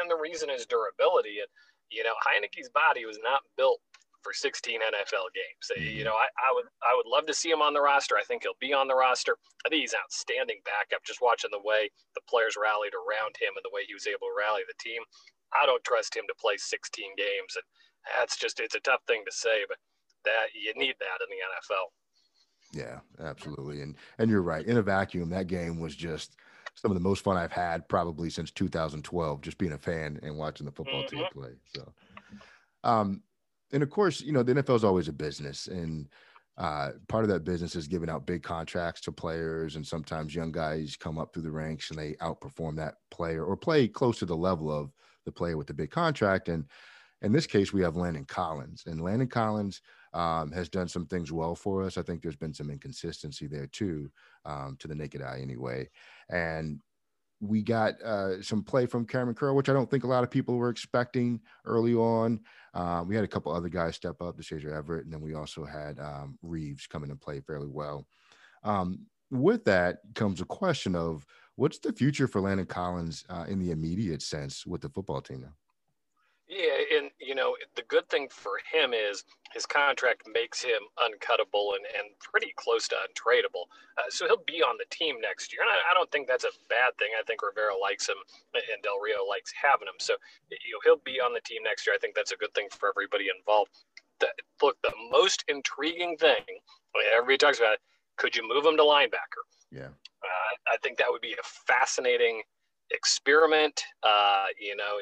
And 0.00 0.10
the 0.10 0.18
reason 0.18 0.50
is 0.50 0.66
durability. 0.66 1.38
And, 1.38 1.50
you 1.90 2.02
know, 2.02 2.14
Heinicke's 2.26 2.70
body 2.70 3.04
was 3.04 3.18
not 3.22 3.42
built 3.56 3.80
for 4.26 4.34
16 4.34 4.82
NFL 4.82 5.30
games. 5.30 5.64
Mm-hmm. 5.70 5.98
You 5.98 6.02
know, 6.02 6.18
I, 6.18 6.26
I, 6.34 6.50
would 6.50 6.66
I 6.82 6.90
would 6.98 7.06
love 7.06 7.30
to 7.30 7.34
see 7.34 7.46
him 7.46 7.62
on 7.62 7.70
the 7.70 7.80
roster. 7.80 8.18
I 8.18 8.26
think 8.26 8.42
he'll 8.42 8.58
be 8.58 8.74
on 8.74 8.90
the 8.90 8.98
roster. 8.98 9.38
I 9.62 9.70
think 9.70 9.86
he's 9.86 9.94
outstanding 9.94 10.58
backup. 10.66 11.06
Just 11.06 11.22
watching 11.22 11.54
the 11.54 11.62
way 11.62 11.86
the 12.18 12.26
players 12.26 12.58
rallied 12.58 12.98
around 12.98 13.38
him 13.38 13.54
and 13.54 13.62
the 13.62 13.70
way 13.70 13.86
he 13.86 13.94
was 13.94 14.10
able 14.10 14.26
to 14.26 14.34
rally 14.34 14.66
the 14.66 14.74
team, 14.82 14.98
I 15.54 15.62
don't 15.62 15.84
trust 15.86 16.18
him 16.18 16.26
to 16.26 16.34
play 16.42 16.58
16 16.58 16.82
games. 17.14 17.54
And 17.54 17.66
that's 18.18 18.34
just 18.34 18.58
it's 18.58 18.74
a 18.74 18.82
tough 18.82 19.06
thing 19.06 19.22
to 19.22 19.30
say, 19.32 19.62
but 19.70 19.78
that 20.26 20.50
you 20.58 20.74
need 20.74 20.98
that 20.98 21.22
in 21.22 21.30
the 21.30 21.42
NFL. 21.46 21.86
Yeah, 22.74 22.98
absolutely. 23.22 23.80
And 23.86 23.94
and 24.18 24.26
you're 24.26 24.42
right. 24.42 24.66
In 24.66 24.76
a 24.76 24.82
vacuum, 24.82 25.30
that 25.30 25.46
game 25.46 25.78
was 25.78 25.94
just 25.94 26.34
some 26.74 26.90
of 26.90 26.98
the 26.98 27.06
most 27.08 27.22
fun 27.22 27.38
I've 27.38 27.54
had 27.54 27.88
probably 27.88 28.28
since 28.28 28.50
2012, 28.50 29.40
just 29.40 29.56
being 29.56 29.72
a 29.72 29.78
fan 29.78 30.18
and 30.24 30.36
watching 30.36 30.66
the 30.66 30.72
football 30.72 31.04
mm-hmm. 31.04 31.16
team 31.16 31.26
play. 31.32 31.52
So 31.70 31.92
um 32.82 33.22
and 33.72 33.82
of 33.82 33.90
course, 33.90 34.20
you 34.20 34.32
know, 34.32 34.42
the 34.42 34.54
NFL 34.54 34.76
is 34.76 34.84
always 34.84 35.08
a 35.08 35.12
business, 35.12 35.66
and 35.66 36.08
uh, 36.58 36.92
part 37.08 37.24
of 37.24 37.28
that 37.28 37.44
business 37.44 37.76
is 37.76 37.86
giving 37.86 38.08
out 38.08 38.26
big 38.26 38.42
contracts 38.42 39.00
to 39.02 39.12
players, 39.12 39.76
and 39.76 39.86
sometimes 39.86 40.34
young 40.34 40.52
guys 40.52 40.96
come 40.96 41.18
up 41.18 41.32
through 41.32 41.42
the 41.42 41.50
ranks 41.50 41.90
and 41.90 41.98
they 41.98 42.14
outperform 42.14 42.76
that 42.76 42.94
player 43.10 43.44
or 43.44 43.56
play 43.56 43.86
close 43.86 44.18
to 44.18 44.26
the 44.26 44.36
level 44.36 44.72
of 44.72 44.90
the 45.26 45.32
player 45.32 45.58
with 45.58 45.66
the 45.66 45.74
big 45.74 45.90
contract. 45.90 46.48
And 46.48 46.64
in 47.20 47.32
this 47.32 47.46
case, 47.46 47.72
we 47.72 47.82
have 47.82 47.96
Landon 47.96 48.24
Collins, 48.24 48.84
and 48.86 49.02
Landon 49.02 49.28
Collins 49.28 49.82
um, 50.14 50.50
has 50.52 50.70
done 50.70 50.88
some 50.88 51.04
things 51.04 51.30
well 51.30 51.54
for 51.54 51.82
us. 51.82 51.98
I 51.98 52.02
think 52.02 52.22
there's 52.22 52.36
been 52.36 52.54
some 52.54 52.70
inconsistency 52.70 53.46
there 53.46 53.66
too, 53.66 54.10
um, 54.46 54.76
to 54.78 54.88
the 54.88 54.94
naked 54.94 55.20
eye 55.20 55.40
anyway. 55.42 55.90
And 56.30 56.80
we 57.40 57.62
got 57.62 58.00
uh, 58.02 58.40
some 58.42 58.62
play 58.62 58.86
from 58.86 59.06
Kamren 59.06 59.36
Curl, 59.36 59.54
which 59.54 59.68
I 59.68 59.72
don't 59.72 59.90
think 59.90 60.04
a 60.04 60.08
lot 60.08 60.24
of 60.24 60.30
people 60.30 60.56
were 60.56 60.70
expecting 60.70 61.40
early 61.64 61.94
on. 61.94 62.40
Um, 62.74 63.08
we 63.08 63.14
had 63.14 63.24
a 63.24 63.28
couple 63.28 63.52
other 63.52 63.68
guys 63.68 63.94
step 63.96 64.20
up, 64.20 64.38
Deshazor 64.38 64.72
Everett, 64.72 65.04
and 65.04 65.12
then 65.12 65.20
we 65.20 65.34
also 65.34 65.64
had 65.64 65.98
um, 65.98 66.38
Reaves 66.42 66.86
come 66.86 67.04
in 67.04 67.10
and 67.10 67.20
play 67.20 67.40
fairly 67.40 67.68
well. 67.68 68.06
Um, 68.64 69.00
with 69.30 69.64
that 69.64 69.98
comes 70.14 70.40
a 70.40 70.44
question 70.44 70.94
of 70.94 71.26
what's 71.56 71.78
the 71.78 71.92
future 71.92 72.28
for 72.28 72.40
Landon 72.40 72.66
Collins 72.66 73.24
uh, 73.28 73.44
in 73.48 73.58
the 73.58 73.70
immediate 73.70 74.22
sense 74.22 74.66
with 74.66 74.80
the 74.80 74.88
football 74.88 75.20
team 75.20 75.42
now? 75.42 75.54
You 77.26 77.34
know 77.34 77.56
the 77.74 77.82
good 77.88 78.08
thing 78.08 78.28
for 78.30 78.60
him 78.70 78.94
is 78.94 79.24
his 79.52 79.66
contract 79.66 80.22
makes 80.32 80.62
him 80.62 80.78
uncuttable 80.98 81.74
and, 81.74 81.84
and 81.98 82.14
pretty 82.20 82.52
close 82.56 82.86
to 82.88 82.94
untradeable. 82.94 83.66
Uh, 83.98 84.08
so 84.08 84.26
he'll 84.26 84.44
be 84.46 84.62
on 84.62 84.76
the 84.78 84.84
team 84.90 85.16
next 85.20 85.52
year, 85.52 85.62
and 85.62 85.70
I, 85.70 85.90
I, 85.90 85.94
don't 85.94 86.10
think 86.12 86.28
that's 86.28 86.44
a 86.44 86.54
bad 86.68 86.96
thing. 86.98 87.08
I 87.18 87.22
think 87.24 87.42
Rivera 87.42 87.76
likes 87.76 88.08
him, 88.08 88.16
and 88.54 88.82
Del 88.82 89.00
Rio 89.00 89.24
likes 89.26 89.52
having 89.60 89.88
him. 89.88 89.98
So 89.98 90.14
you 90.50 90.72
know, 90.72 90.80
he'll 90.84 91.02
be 91.04 91.18
on 91.20 91.34
the 91.34 91.40
team 91.40 91.62
next 91.64 91.86
year. 91.86 91.94
I 91.94 91.98
think 91.98 92.14
that's 92.14 92.32
a 92.32 92.36
good 92.36 92.54
thing 92.54 92.68
for 92.70 92.88
everybody 92.88 93.26
involved. 93.26 93.70
The, 94.20 94.28
look, 94.62 94.76
the 94.82 94.94
most 95.10 95.44
intriguing 95.48 96.16
thing 96.16 96.46
everybody 97.14 97.38
talks 97.38 97.58
about: 97.58 97.78
could 98.16 98.36
you 98.36 98.46
move 98.46 98.64
him 98.64 98.76
to 98.76 98.84
linebacker? 98.84 99.42
Yeah, 99.72 99.90
uh, 100.22 100.52
I 100.72 100.76
think 100.82 100.98
that 100.98 101.10
would 101.10 101.22
be 101.22 101.32
a 101.32 101.46
fascinating 101.66 102.42
experiment, 102.90 103.82
uh, 104.02 104.46
you 104.58 104.76
know, 104.76 104.98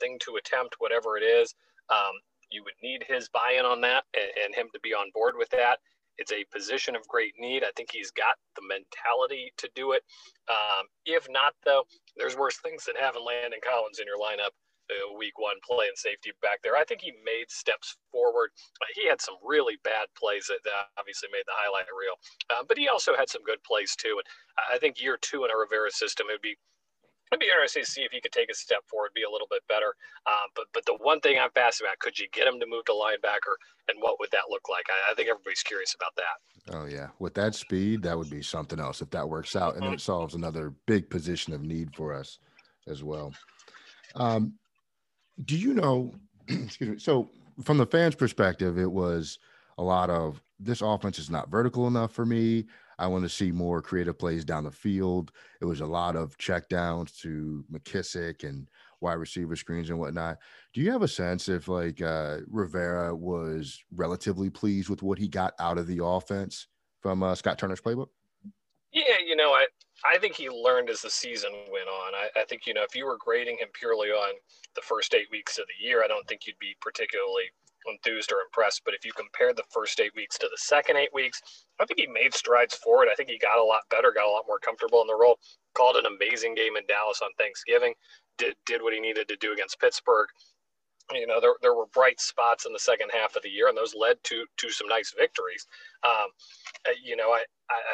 thing 0.00 0.18
to 0.20 0.36
attempt, 0.36 0.76
whatever 0.78 1.16
it 1.16 1.22
is. 1.22 1.54
Um, 1.90 2.14
you 2.50 2.64
would 2.64 2.76
need 2.82 3.04
his 3.06 3.28
buy-in 3.28 3.64
on 3.64 3.80
that 3.82 4.04
and, 4.14 4.30
and, 4.44 4.54
him 4.54 4.68
to 4.72 4.80
be 4.80 4.94
on 4.94 5.10
board 5.12 5.34
with 5.36 5.50
that. 5.50 5.78
It's 6.16 6.32
a 6.32 6.44
position 6.50 6.96
of 6.96 7.06
great 7.06 7.34
need. 7.38 7.62
I 7.62 7.70
think 7.76 7.90
he's 7.92 8.10
got 8.10 8.36
the 8.56 8.62
mentality 8.64 9.52
to 9.58 9.68
do 9.74 9.92
it. 9.92 10.02
Um, 10.48 10.88
if 11.04 11.28
not, 11.30 11.52
though, 11.64 11.84
there's 12.16 12.36
worse 12.36 12.58
things 12.58 12.84
than 12.84 12.96
having 12.98 13.24
Landon 13.24 13.60
Collins 13.62 14.00
in 14.00 14.06
your 14.06 14.18
lineup 14.18 14.56
uh, 14.90 15.12
week 15.16 15.38
one 15.38 15.56
playing 15.64 15.92
safety 15.96 16.32
back 16.42 16.60
there. 16.62 16.76
I 16.76 16.84
think 16.84 17.00
he 17.02 17.12
made 17.24 17.50
steps 17.50 17.96
forward. 18.10 18.50
Uh, 18.80 18.88
he 18.94 19.06
had 19.06 19.20
some 19.20 19.36
really 19.44 19.76
bad 19.84 20.08
plays 20.16 20.46
that, 20.48 20.64
that 20.64 20.88
obviously 20.98 21.28
made 21.32 21.44
the 21.46 21.56
highlight 21.56 21.86
reel, 21.92 22.16
uh, 22.50 22.64
but 22.66 22.78
he 22.78 22.88
also 22.88 23.14
had 23.16 23.28
some 23.28 23.44
good 23.44 23.62
plays 23.64 23.94
too. 23.96 24.16
And 24.18 24.26
I 24.74 24.78
think 24.78 25.00
year 25.00 25.18
two 25.20 25.44
in 25.44 25.50
a 25.50 25.56
Rivera 25.56 25.90
system, 25.90 26.26
it 26.30 26.40
would 26.40 26.48
be 26.48 26.56
It'd 27.30 27.40
be 27.40 27.46
interesting 27.46 27.84
to 27.84 27.90
see 27.90 28.02
if 28.02 28.12
he 28.12 28.20
could 28.20 28.32
take 28.32 28.50
a 28.50 28.54
step 28.54 28.80
forward, 28.86 29.10
be 29.14 29.22
a 29.22 29.30
little 29.30 29.46
bit 29.50 29.62
better. 29.68 29.94
Um, 30.26 30.48
but 30.54 30.66
but 30.72 30.84
the 30.86 30.96
one 31.00 31.20
thing 31.20 31.38
I'm 31.38 31.50
fascinated 31.50 31.92
about, 31.92 31.98
could 32.00 32.18
you 32.18 32.26
get 32.32 32.46
him 32.46 32.58
to 32.60 32.66
move 32.66 32.84
to 32.86 32.92
linebacker, 32.92 33.54
and 33.88 33.98
what 34.00 34.18
would 34.20 34.30
that 34.32 34.50
look 34.50 34.68
like? 34.68 34.86
I, 34.88 35.12
I, 35.12 35.14
think 35.14 35.28
everybody's 35.28 35.62
curious 35.62 35.94
about 35.94 36.16
that. 36.16 36.76
Oh 36.76 36.86
yeah, 36.86 37.08
with 37.18 37.34
that 37.34 37.54
speed, 37.54 38.02
that 38.02 38.16
would 38.16 38.30
be 38.30 38.42
something 38.42 38.80
else 38.80 39.02
if 39.02 39.10
that 39.10 39.28
works 39.28 39.56
out, 39.56 39.76
and 39.76 39.84
it 39.92 40.00
solves 40.00 40.34
another 40.34 40.72
big 40.86 41.10
position 41.10 41.52
of 41.52 41.62
need 41.62 41.94
for 41.94 42.14
us 42.14 42.38
as 42.86 43.04
well. 43.04 43.32
Um, 44.14 44.54
do 45.44 45.56
you 45.56 45.74
know? 45.74 46.12
excuse 46.48 46.90
me. 46.90 46.98
So 46.98 47.28
from 47.62 47.78
the 47.78 47.86
fans' 47.86 48.14
perspective, 48.14 48.78
it 48.78 48.90
was 48.90 49.38
a 49.76 49.82
lot 49.82 50.10
of 50.10 50.42
this 50.58 50.80
offense 50.80 51.18
is 51.18 51.30
not 51.30 51.50
vertical 51.50 51.86
enough 51.86 52.12
for 52.12 52.26
me. 52.26 52.66
I 52.98 53.06
want 53.06 53.24
to 53.24 53.28
see 53.28 53.52
more 53.52 53.80
creative 53.80 54.18
plays 54.18 54.44
down 54.44 54.64
the 54.64 54.70
field. 54.70 55.32
It 55.60 55.64
was 55.64 55.80
a 55.80 55.86
lot 55.86 56.16
of 56.16 56.36
checkdowns 56.38 57.18
to 57.20 57.64
McKissic 57.72 58.48
and 58.48 58.68
wide 59.00 59.14
receiver 59.14 59.56
screens 59.56 59.90
and 59.90 59.98
whatnot. 59.98 60.38
Do 60.74 60.80
you 60.80 60.90
have 60.90 61.02
a 61.02 61.08
sense 61.08 61.48
if 61.48 61.68
like 61.68 62.02
uh, 62.02 62.38
Rivera 62.48 63.14
was 63.14 63.82
relatively 63.94 64.50
pleased 64.50 64.88
with 64.88 65.02
what 65.02 65.18
he 65.18 65.28
got 65.28 65.54
out 65.60 65.78
of 65.78 65.86
the 65.86 66.04
offense 66.04 66.66
from 67.00 67.22
uh, 67.22 67.34
Scott 67.34 67.58
Turner's 67.58 67.80
playbook? 67.80 68.08
Yeah, 68.92 69.18
you 69.24 69.36
know, 69.36 69.50
I 69.50 69.66
I 70.04 70.18
think 70.18 70.34
he 70.34 70.48
learned 70.48 70.90
as 70.90 71.02
the 71.02 71.10
season 71.10 71.50
went 71.70 71.88
on. 71.88 72.14
I, 72.14 72.40
I 72.40 72.44
think 72.44 72.66
you 72.66 72.74
know 72.74 72.82
if 72.82 72.96
you 72.96 73.06
were 73.06 73.18
grading 73.18 73.58
him 73.58 73.68
purely 73.72 74.08
on 74.08 74.34
the 74.74 74.82
first 74.82 75.14
eight 75.14 75.30
weeks 75.30 75.58
of 75.58 75.64
the 75.66 75.86
year, 75.86 76.02
I 76.02 76.08
don't 76.08 76.26
think 76.26 76.46
you'd 76.46 76.58
be 76.58 76.74
particularly 76.80 77.44
enthused 77.90 78.32
or 78.32 78.40
impressed. 78.40 78.82
But 78.84 78.94
if 78.94 79.04
you 79.04 79.12
compare 79.12 79.52
the 79.52 79.64
first 79.70 80.00
eight 80.00 80.14
weeks 80.14 80.38
to 80.38 80.48
the 80.50 80.58
second 80.58 80.96
eight 80.96 81.12
weeks, 81.12 81.42
I 81.80 81.86
think 81.86 82.00
he 82.00 82.06
made 82.06 82.34
strides 82.34 82.74
forward. 82.74 83.08
I 83.10 83.14
think 83.14 83.28
he 83.28 83.38
got 83.38 83.58
a 83.58 83.64
lot 83.64 83.82
better, 83.90 84.12
got 84.12 84.28
a 84.28 84.30
lot 84.30 84.44
more 84.46 84.58
comfortable 84.58 85.00
in 85.00 85.06
the 85.06 85.16
role. 85.16 85.38
Called 85.74 85.96
an 85.96 86.06
amazing 86.06 86.54
game 86.54 86.76
in 86.76 86.86
Dallas 86.86 87.20
on 87.22 87.30
Thanksgiving. 87.38 87.94
Did 88.36 88.54
did 88.66 88.82
what 88.82 88.92
he 88.92 89.00
needed 89.00 89.28
to 89.28 89.36
do 89.36 89.52
against 89.52 89.80
Pittsburgh 89.80 90.28
you 91.12 91.26
know 91.26 91.40
there, 91.40 91.54
there 91.62 91.74
were 91.74 91.86
bright 91.86 92.20
spots 92.20 92.66
in 92.66 92.72
the 92.72 92.78
second 92.78 93.10
half 93.12 93.34
of 93.36 93.42
the 93.42 93.48
year 93.48 93.68
and 93.68 93.76
those 93.76 93.94
led 93.94 94.16
to 94.24 94.44
to 94.56 94.70
some 94.70 94.86
nice 94.88 95.14
victories 95.16 95.66
um, 96.04 96.28
uh, 96.86 96.92
you 97.02 97.16
know 97.16 97.30
i 97.30 97.42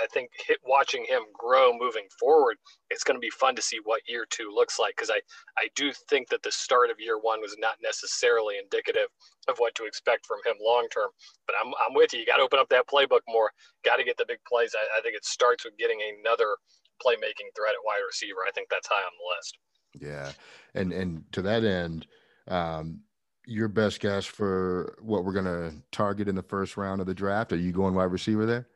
i 0.02 0.06
think 0.12 0.30
hit, 0.46 0.58
watching 0.64 1.04
him 1.04 1.22
grow 1.32 1.72
moving 1.76 2.06
forward 2.18 2.56
it's 2.90 3.04
going 3.04 3.16
to 3.16 3.20
be 3.20 3.30
fun 3.30 3.54
to 3.54 3.62
see 3.62 3.78
what 3.84 4.02
year 4.06 4.26
two 4.30 4.50
looks 4.54 4.78
like 4.78 4.94
because 4.96 5.10
i 5.10 5.20
i 5.58 5.68
do 5.74 5.92
think 6.08 6.28
that 6.28 6.42
the 6.42 6.52
start 6.52 6.90
of 6.90 7.00
year 7.00 7.18
one 7.20 7.40
was 7.40 7.56
not 7.58 7.76
necessarily 7.82 8.56
indicative 8.58 9.08
of 9.48 9.56
what 9.58 9.74
to 9.74 9.84
expect 9.84 10.26
from 10.26 10.38
him 10.44 10.56
long 10.60 10.86
term 10.92 11.08
but 11.46 11.56
i'm, 11.62 11.72
I'm 11.86 11.94
with 11.94 12.12
you 12.12 12.20
you 12.20 12.26
got 12.26 12.36
to 12.36 12.42
open 12.42 12.58
up 12.58 12.68
that 12.70 12.86
playbook 12.86 13.20
more 13.28 13.50
got 13.84 13.96
to 13.96 14.04
get 14.04 14.16
the 14.16 14.26
big 14.26 14.38
plays 14.46 14.74
I, 14.74 14.98
I 14.98 15.00
think 15.02 15.16
it 15.16 15.24
starts 15.24 15.64
with 15.64 15.76
getting 15.78 16.00
another 16.20 16.56
playmaking 17.04 17.50
threat 17.56 17.74
at 17.74 17.84
wide 17.84 18.04
receiver 18.06 18.40
i 18.46 18.52
think 18.52 18.68
that's 18.70 18.88
high 18.88 18.94
on 18.94 19.12
the 19.18 19.36
list 19.36 19.58
yeah 20.00 20.32
and 20.74 20.92
and 20.92 21.24
to 21.32 21.42
that 21.42 21.64
end 21.64 22.06
um, 22.46 23.00
your 23.46 23.68
best 23.68 24.00
guess 24.00 24.24
for 24.24 24.96
what 25.00 25.24
we're 25.24 25.32
going 25.32 25.44
to 25.44 25.74
target 25.92 26.28
in 26.28 26.34
the 26.34 26.42
first 26.42 26.76
round 26.76 27.00
of 27.00 27.06
the 27.06 27.14
draft? 27.14 27.52
Are 27.52 27.56
you 27.56 27.72
going 27.72 27.94
wide 27.94 28.04
receiver 28.04 28.46
there? 28.46 28.66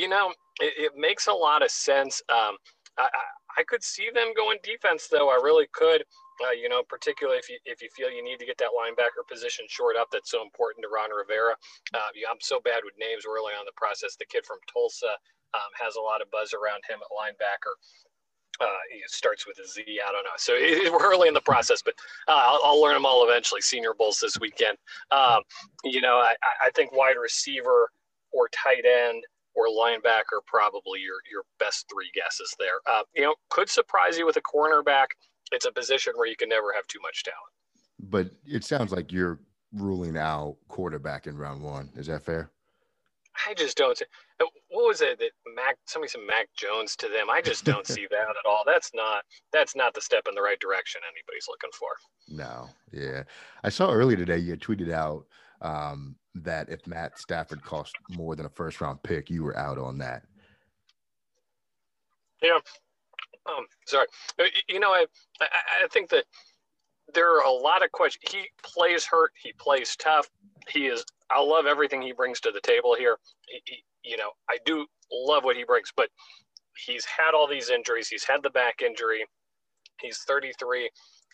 You 0.00 0.08
know, 0.08 0.32
it, 0.60 0.72
it 0.78 0.92
makes 0.96 1.26
a 1.26 1.32
lot 1.32 1.62
of 1.62 1.70
sense. 1.70 2.22
Um, 2.32 2.56
I, 2.96 3.08
I, 3.58 3.62
could 3.68 3.84
see 3.84 4.08
them 4.14 4.32
going 4.34 4.56
defense, 4.64 5.08
though. 5.12 5.28
I 5.28 5.36
really 5.36 5.68
could. 5.74 6.04
Uh, 6.40 6.52
you 6.52 6.70
know, 6.70 6.82
particularly 6.88 7.38
if 7.38 7.50
you 7.50 7.58
if 7.66 7.82
you 7.82 7.88
feel 7.94 8.10
you 8.10 8.24
need 8.24 8.38
to 8.38 8.46
get 8.46 8.56
that 8.56 8.72
linebacker 8.72 9.28
position 9.30 9.66
short 9.68 9.96
up, 9.96 10.08
that's 10.10 10.30
so 10.30 10.40
important 10.40 10.84
to 10.84 10.88
Ron 10.88 11.10
Rivera. 11.12 11.52
Uh, 11.92 12.08
I'm 12.30 12.40
so 12.40 12.60
bad 12.64 12.80
with 12.82 12.94
names 12.98 13.24
we're 13.28 13.36
early 13.36 13.52
on 13.52 13.66
the 13.66 13.76
process. 13.76 14.16
The 14.16 14.24
kid 14.24 14.46
from 14.46 14.56
Tulsa 14.72 15.12
um, 15.52 15.70
has 15.76 15.96
a 15.96 16.00
lot 16.00 16.22
of 16.22 16.30
buzz 16.30 16.54
around 16.54 16.80
him 16.88 16.98
at 17.04 17.12
linebacker. 17.12 17.76
Uh, 18.58 18.80
starts 19.06 19.46
with 19.46 19.58
a 19.58 19.68
Z. 19.68 19.84
I 19.84 20.12
don't 20.12 20.24
know. 20.24 20.36
So 20.38 20.54
it, 20.56 20.90
we're 20.92 21.12
early 21.12 21.28
in 21.28 21.34
the 21.34 21.44
process, 21.44 21.82
but 21.84 21.92
uh, 22.26 22.40
I'll, 22.40 22.60
I'll, 22.64 22.80
learn 22.80 22.94
them 22.94 23.04
all 23.04 23.24
eventually. 23.28 23.60
Senior 23.60 23.92
Bowls 23.92 24.18
this 24.18 24.40
weekend. 24.40 24.76
Um, 25.10 25.42
you 25.84 26.00
know, 26.00 26.16
I, 26.16 26.34
I 26.64 26.70
think 26.74 26.92
wide 26.92 27.16
receiver 27.20 27.90
or 28.32 28.48
tight 28.48 28.84
end 28.84 29.24
or 29.54 29.66
linebacker 29.66 30.40
probably 30.46 31.00
your 31.00 31.18
your 31.30 31.42
best 31.58 31.86
three 31.92 32.10
guesses 32.14 32.54
there. 32.58 32.80
Uh, 32.86 33.02
you 33.14 33.22
know, 33.22 33.34
could 33.50 33.68
surprise 33.68 34.18
you 34.18 34.26
with 34.26 34.36
a 34.36 34.42
cornerback. 34.42 35.06
It's 35.52 35.66
a 35.66 35.72
position 35.72 36.12
where 36.16 36.28
you 36.28 36.36
can 36.36 36.48
never 36.48 36.72
have 36.74 36.86
too 36.86 37.00
much 37.02 37.24
talent. 37.24 37.38
But 37.98 38.30
it 38.46 38.64
sounds 38.64 38.92
like 38.92 39.12
you're 39.12 39.40
ruling 39.72 40.16
out 40.16 40.56
quarterback 40.68 41.26
in 41.26 41.36
round 41.36 41.62
one. 41.62 41.90
Is 41.96 42.06
that 42.06 42.24
fair? 42.24 42.50
I 43.46 43.54
just 43.54 43.76
don't. 43.76 44.00
Uh, 44.40 44.46
what 44.68 44.86
was 44.86 45.00
it 45.00 45.18
that 45.18 45.30
Mac? 45.54 45.76
Somebody 45.86 46.10
said 46.10 46.22
Mac 46.26 46.48
Jones 46.56 46.96
to 46.96 47.08
them. 47.08 47.30
I 47.30 47.40
just 47.40 47.64
don't 47.64 47.86
see 47.86 48.06
that 48.10 48.28
at 48.28 48.48
all. 48.48 48.62
That's 48.66 48.90
not. 48.94 49.24
That's 49.52 49.76
not 49.76 49.94
the 49.94 50.00
step 50.00 50.26
in 50.28 50.34
the 50.34 50.42
right 50.42 50.58
direction 50.60 51.00
anybody's 51.04 51.46
looking 51.48 51.70
for. 51.78 51.88
No. 52.28 52.68
Yeah. 52.92 53.24
I 53.62 53.68
saw 53.68 53.92
earlier 53.92 54.16
today 54.16 54.38
you 54.38 54.56
tweeted 54.56 54.92
out 54.92 55.26
um, 55.62 56.16
that 56.34 56.68
if 56.68 56.86
Matt 56.86 57.18
Stafford 57.18 57.62
cost 57.62 57.94
more 58.10 58.36
than 58.36 58.46
a 58.46 58.50
first 58.50 58.80
round 58.80 59.02
pick, 59.02 59.30
you 59.30 59.42
were 59.42 59.56
out 59.56 59.78
on 59.78 59.98
that. 59.98 60.24
Yeah. 62.42 62.58
Um, 63.46 63.66
sorry. 63.86 64.06
Uh, 64.38 64.44
you 64.68 64.80
know, 64.80 64.90
I, 64.90 65.06
I, 65.40 65.88
think 65.92 66.10
that 66.10 66.24
there 67.14 67.36
are 67.36 67.44
a 67.44 67.50
lot 67.50 67.84
of 67.84 67.90
questions. 67.92 68.32
He 68.32 68.44
plays 68.62 69.04
hurt. 69.04 69.32
He 69.42 69.52
plays 69.58 69.96
tough. 69.96 70.28
He 70.68 70.86
is. 70.86 71.04
I 71.30 71.40
love 71.40 71.66
everything 71.66 72.02
he 72.02 72.12
brings 72.12 72.40
to 72.40 72.50
the 72.50 72.60
table 72.60 72.94
here. 72.94 73.18
He, 73.48 73.60
he, 73.64 74.10
you 74.10 74.16
know, 74.16 74.30
I 74.48 74.58
do 74.64 74.86
love 75.12 75.44
what 75.44 75.56
he 75.56 75.64
brings, 75.64 75.92
but 75.96 76.08
he's 76.86 77.04
had 77.04 77.34
all 77.34 77.46
these 77.46 77.70
injuries. 77.70 78.08
He's 78.08 78.24
had 78.24 78.42
the 78.42 78.50
back 78.50 78.82
injury. 78.82 79.24
He's 80.00 80.18
33. 80.26 80.90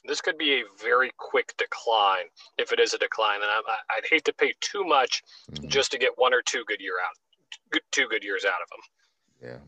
This 0.06 0.20
could 0.20 0.38
be 0.38 0.60
a 0.60 0.64
very 0.82 1.10
quick 1.16 1.54
decline 1.58 2.26
if 2.58 2.72
it 2.72 2.80
is 2.80 2.94
a 2.94 2.98
decline, 2.98 3.40
and 3.42 3.50
I, 3.50 3.60
would 3.96 4.06
hate 4.08 4.25
to 4.25 4.32
pay 4.32 4.54
too 4.60 4.84
much 4.84 5.22
mm-hmm. 5.50 5.68
just 5.68 5.90
to 5.92 5.98
get 5.98 6.12
one 6.16 6.34
or 6.34 6.42
two 6.42 6.64
good 6.66 6.80
year 6.80 6.94
out, 7.02 7.80
two 7.92 8.06
good 8.08 8.25
years 8.25 8.44
out 8.44 8.62
of 8.62 8.68
them. 8.70 8.80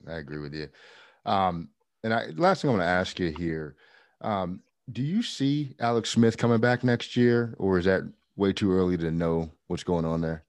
Yeah, 0.07 0.13
I 0.13 0.19
agree 0.19 0.39
with 0.39 0.55
you. 0.55 0.69
Um, 1.25 1.69
and 2.03 2.15
I, 2.15 2.27
last 2.37 2.63
thing 2.63 2.71
I'm 2.71 2.77
going 2.77 2.87
to 2.87 2.91
ask 2.91 3.19
you 3.19 3.31
here, 3.37 3.77
um, 4.21 4.61
do 4.91 5.03
you 5.03 5.23
see 5.23 5.75
Alex 5.81 6.11
Smith 6.11 6.39
coming 6.39 6.61
back 6.61 6.83
next 6.83 7.17
year, 7.17 7.55
or 7.59 7.79
is 7.79 7.85
that 7.85 8.03
way 8.37 8.53
too 8.53 8.73
early 8.73 8.97
to 8.97 9.11
know 9.11 9.51
what's 9.67 9.85
going 9.85 10.05
on 10.05 10.21
there? 10.21 10.45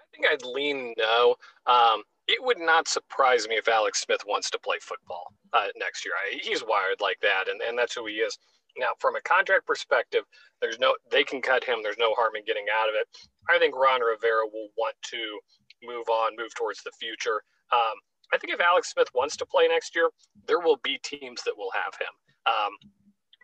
I 0.00 0.04
think 0.14 0.26
I'd 0.30 0.44
lean 0.44 0.94
no. 0.96 1.36
Um, 1.66 2.02
it 2.28 2.42
would 2.42 2.58
not 2.58 2.88
surprise 2.88 3.48
me 3.48 3.56
if 3.56 3.68
Alex 3.68 4.00
Smith 4.02 4.22
wants 4.26 4.50
to 4.50 4.58
play 4.58 4.76
football 4.80 5.32
uh, 5.52 5.68
next 5.76 6.04
year. 6.04 6.14
I, 6.14 6.38
he's 6.42 6.62
wired 6.62 7.00
like 7.00 7.18
that, 7.20 7.48
and, 7.48 7.60
and 7.60 7.76
that's 7.76 7.94
who 7.94 8.06
he 8.06 8.14
is. 8.14 8.38
Now, 8.78 8.88
from 8.98 9.16
a 9.16 9.20
contract 9.20 9.66
perspective, 9.66 10.24
there's 10.60 10.78
no 10.78 10.94
they 11.10 11.24
can 11.24 11.42
cut 11.42 11.64
him. 11.64 11.80
There's 11.82 11.98
no 11.98 12.14
harm 12.14 12.36
in 12.36 12.44
getting 12.44 12.66
out 12.72 12.88
of 12.88 12.94
it. 12.94 13.06
I 13.50 13.58
think 13.58 13.76
Ron 13.76 14.00
Rivera 14.00 14.46
will 14.46 14.68
want 14.78 14.94
to 15.10 15.40
move 15.82 16.08
on, 16.08 16.36
move 16.38 16.54
towards 16.54 16.82
the 16.82 16.92
future. 16.98 17.42
Um, 17.72 17.96
I 18.32 18.38
think 18.38 18.54
if 18.54 18.60
Alex 18.60 18.90
Smith 18.90 19.08
wants 19.14 19.36
to 19.36 19.46
play 19.46 19.68
next 19.68 19.94
year, 19.94 20.08
there 20.46 20.60
will 20.60 20.78
be 20.82 20.98
teams 21.02 21.42
that 21.42 21.56
will 21.56 21.70
have 21.74 21.94
him. 22.00 22.14
Um, 22.46 22.72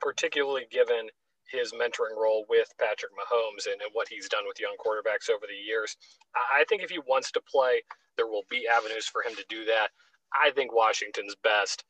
particularly 0.01 0.67
given 0.71 1.09
his 1.51 1.73
mentoring 1.73 2.17
role 2.17 2.45
with 2.49 2.69
Patrick 2.79 3.13
Mahomes 3.13 3.67
and, 3.71 3.81
and, 3.81 3.91
what 3.93 4.07
he's 4.09 4.29
done 4.29 4.45
with 4.47 4.61
young 4.61 4.77
quarterbacks 4.79 5.31
over 5.31 5.47
the 5.49 5.57
years. 5.57 5.97
I 6.35 6.65
think 6.69 6.83
if 6.83 6.91
he 6.91 6.99
wants 6.99 7.33
to 7.33 7.41
play, 7.41 7.83
there 8.19 8.27
will 8.27 8.45
be 8.51 8.69
avenues 8.69 9.07
for 9.07 9.23
him 9.23 9.35
to 9.37 9.45
do 9.49 9.65
that. 9.65 9.89
I 10.35 10.51
think 10.51 10.75
Washington's 10.75 11.35
best 11.43 11.85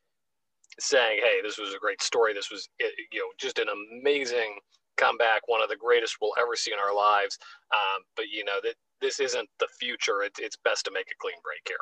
saying, 0.78 1.20
"Hey, 1.20 1.40
this 1.42 1.58
was 1.58 1.74
a 1.74 1.78
great 1.78 2.00
story. 2.02 2.32
This 2.32 2.50
was 2.50 2.68
you 2.78 3.18
know 3.18 3.32
just 3.38 3.58
an 3.58 3.66
amazing 3.68 4.60
comeback, 4.96 5.48
one 5.48 5.62
of 5.62 5.68
the 5.68 5.76
greatest 5.76 6.18
we'll 6.20 6.34
ever 6.38 6.54
see 6.54 6.72
in 6.72 6.78
our 6.78 6.94
lives." 6.94 7.36
Um, 7.74 8.04
but 8.14 8.28
you 8.28 8.44
know 8.44 8.60
that 8.62 8.76
this 9.00 9.18
isn't 9.18 9.48
the 9.58 9.68
future. 9.80 10.22
It, 10.22 10.32
it's 10.38 10.56
best 10.64 10.84
to 10.84 10.92
make 10.92 11.10
a 11.10 11.16
clean 11.20 11.40
break 11.42 11.66
here. 11.66 11.76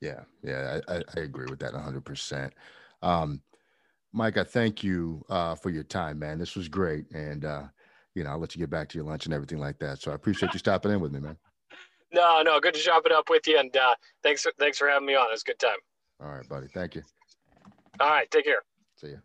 Yeah, 0.00 0.24
yeah, 0.42 0.80
I, 0.88 1.02
I 1.16 1.20
agree 1.20 1.46
with 1.50 1.58
that 1.60 1.72
100. 1.72 1.96
Um, 1.96 2.02
percent 2.02 2.54
Mike, 4.12 4.38
I 4.38 4.44
thank 4.44 4.82
you 4.82 5.24
uh, 5.28 5.54
for 5.54 5.68
your 5.68 5.82
time, 5.82 6.18
man. 6.18 6.38
This 6.38 6.56
was 6.56 6.68
great, 6.68 7.10
and 7.12 7.44
uh, 7.44 7.64
you 8.14 8.24
know, 8.24 8.30
I'll 8.30 8.38
let 8.38 8.54
you 8.54 8.58
get 8.58 8.70
back 8.70 8.88
to 8.88 8.98
your 8.98 9.06
lunch 9.06 9.26
and 9.26 9.34
everything 9.34 9.58
like 9.58 9.78
that. 9.80 10.00
So 10.00 10.10
I 10.10 10.14
appreciate 10.14 10.54
you 10.54 10.58
stopping 10.58 10.90
in 10.90 11.00
with 11.00 11.12
me, 11.12 11.20
man. 11.20 11.36
No, 12.16 12.40
no, 12.42 12.58
good 12.60 12.72
to 12.72 12.80
chop 12.80 13.04
it 13.04 13.12
up 13.12 13.28
with 13.28 13.46
you, 13.46 13.58
and 13.58 13.76
uh, 13.76 13.94
thanks, 14.22 14.46
thanks 14.58 14.78
for 14.78 14.88
having 14.88 15.06
me 15.06 15.14
on. 15.14 15.28
It 15.28 15.32
was 15.32 15.42
a 15.42 15.50
good 15.50 15.58
time. 15.58 15.76
All 16.22 16.30
right, 16.30 16.48
buddy. 16.48 16.66
Thank 16.66 16.94
you. 16.94 17.02
All 18.00 18.08
right, 18.08 18.30
take 18.30 18.46
care. 18.46 18.62
See 18.96 19.08
you. 19.08 19.20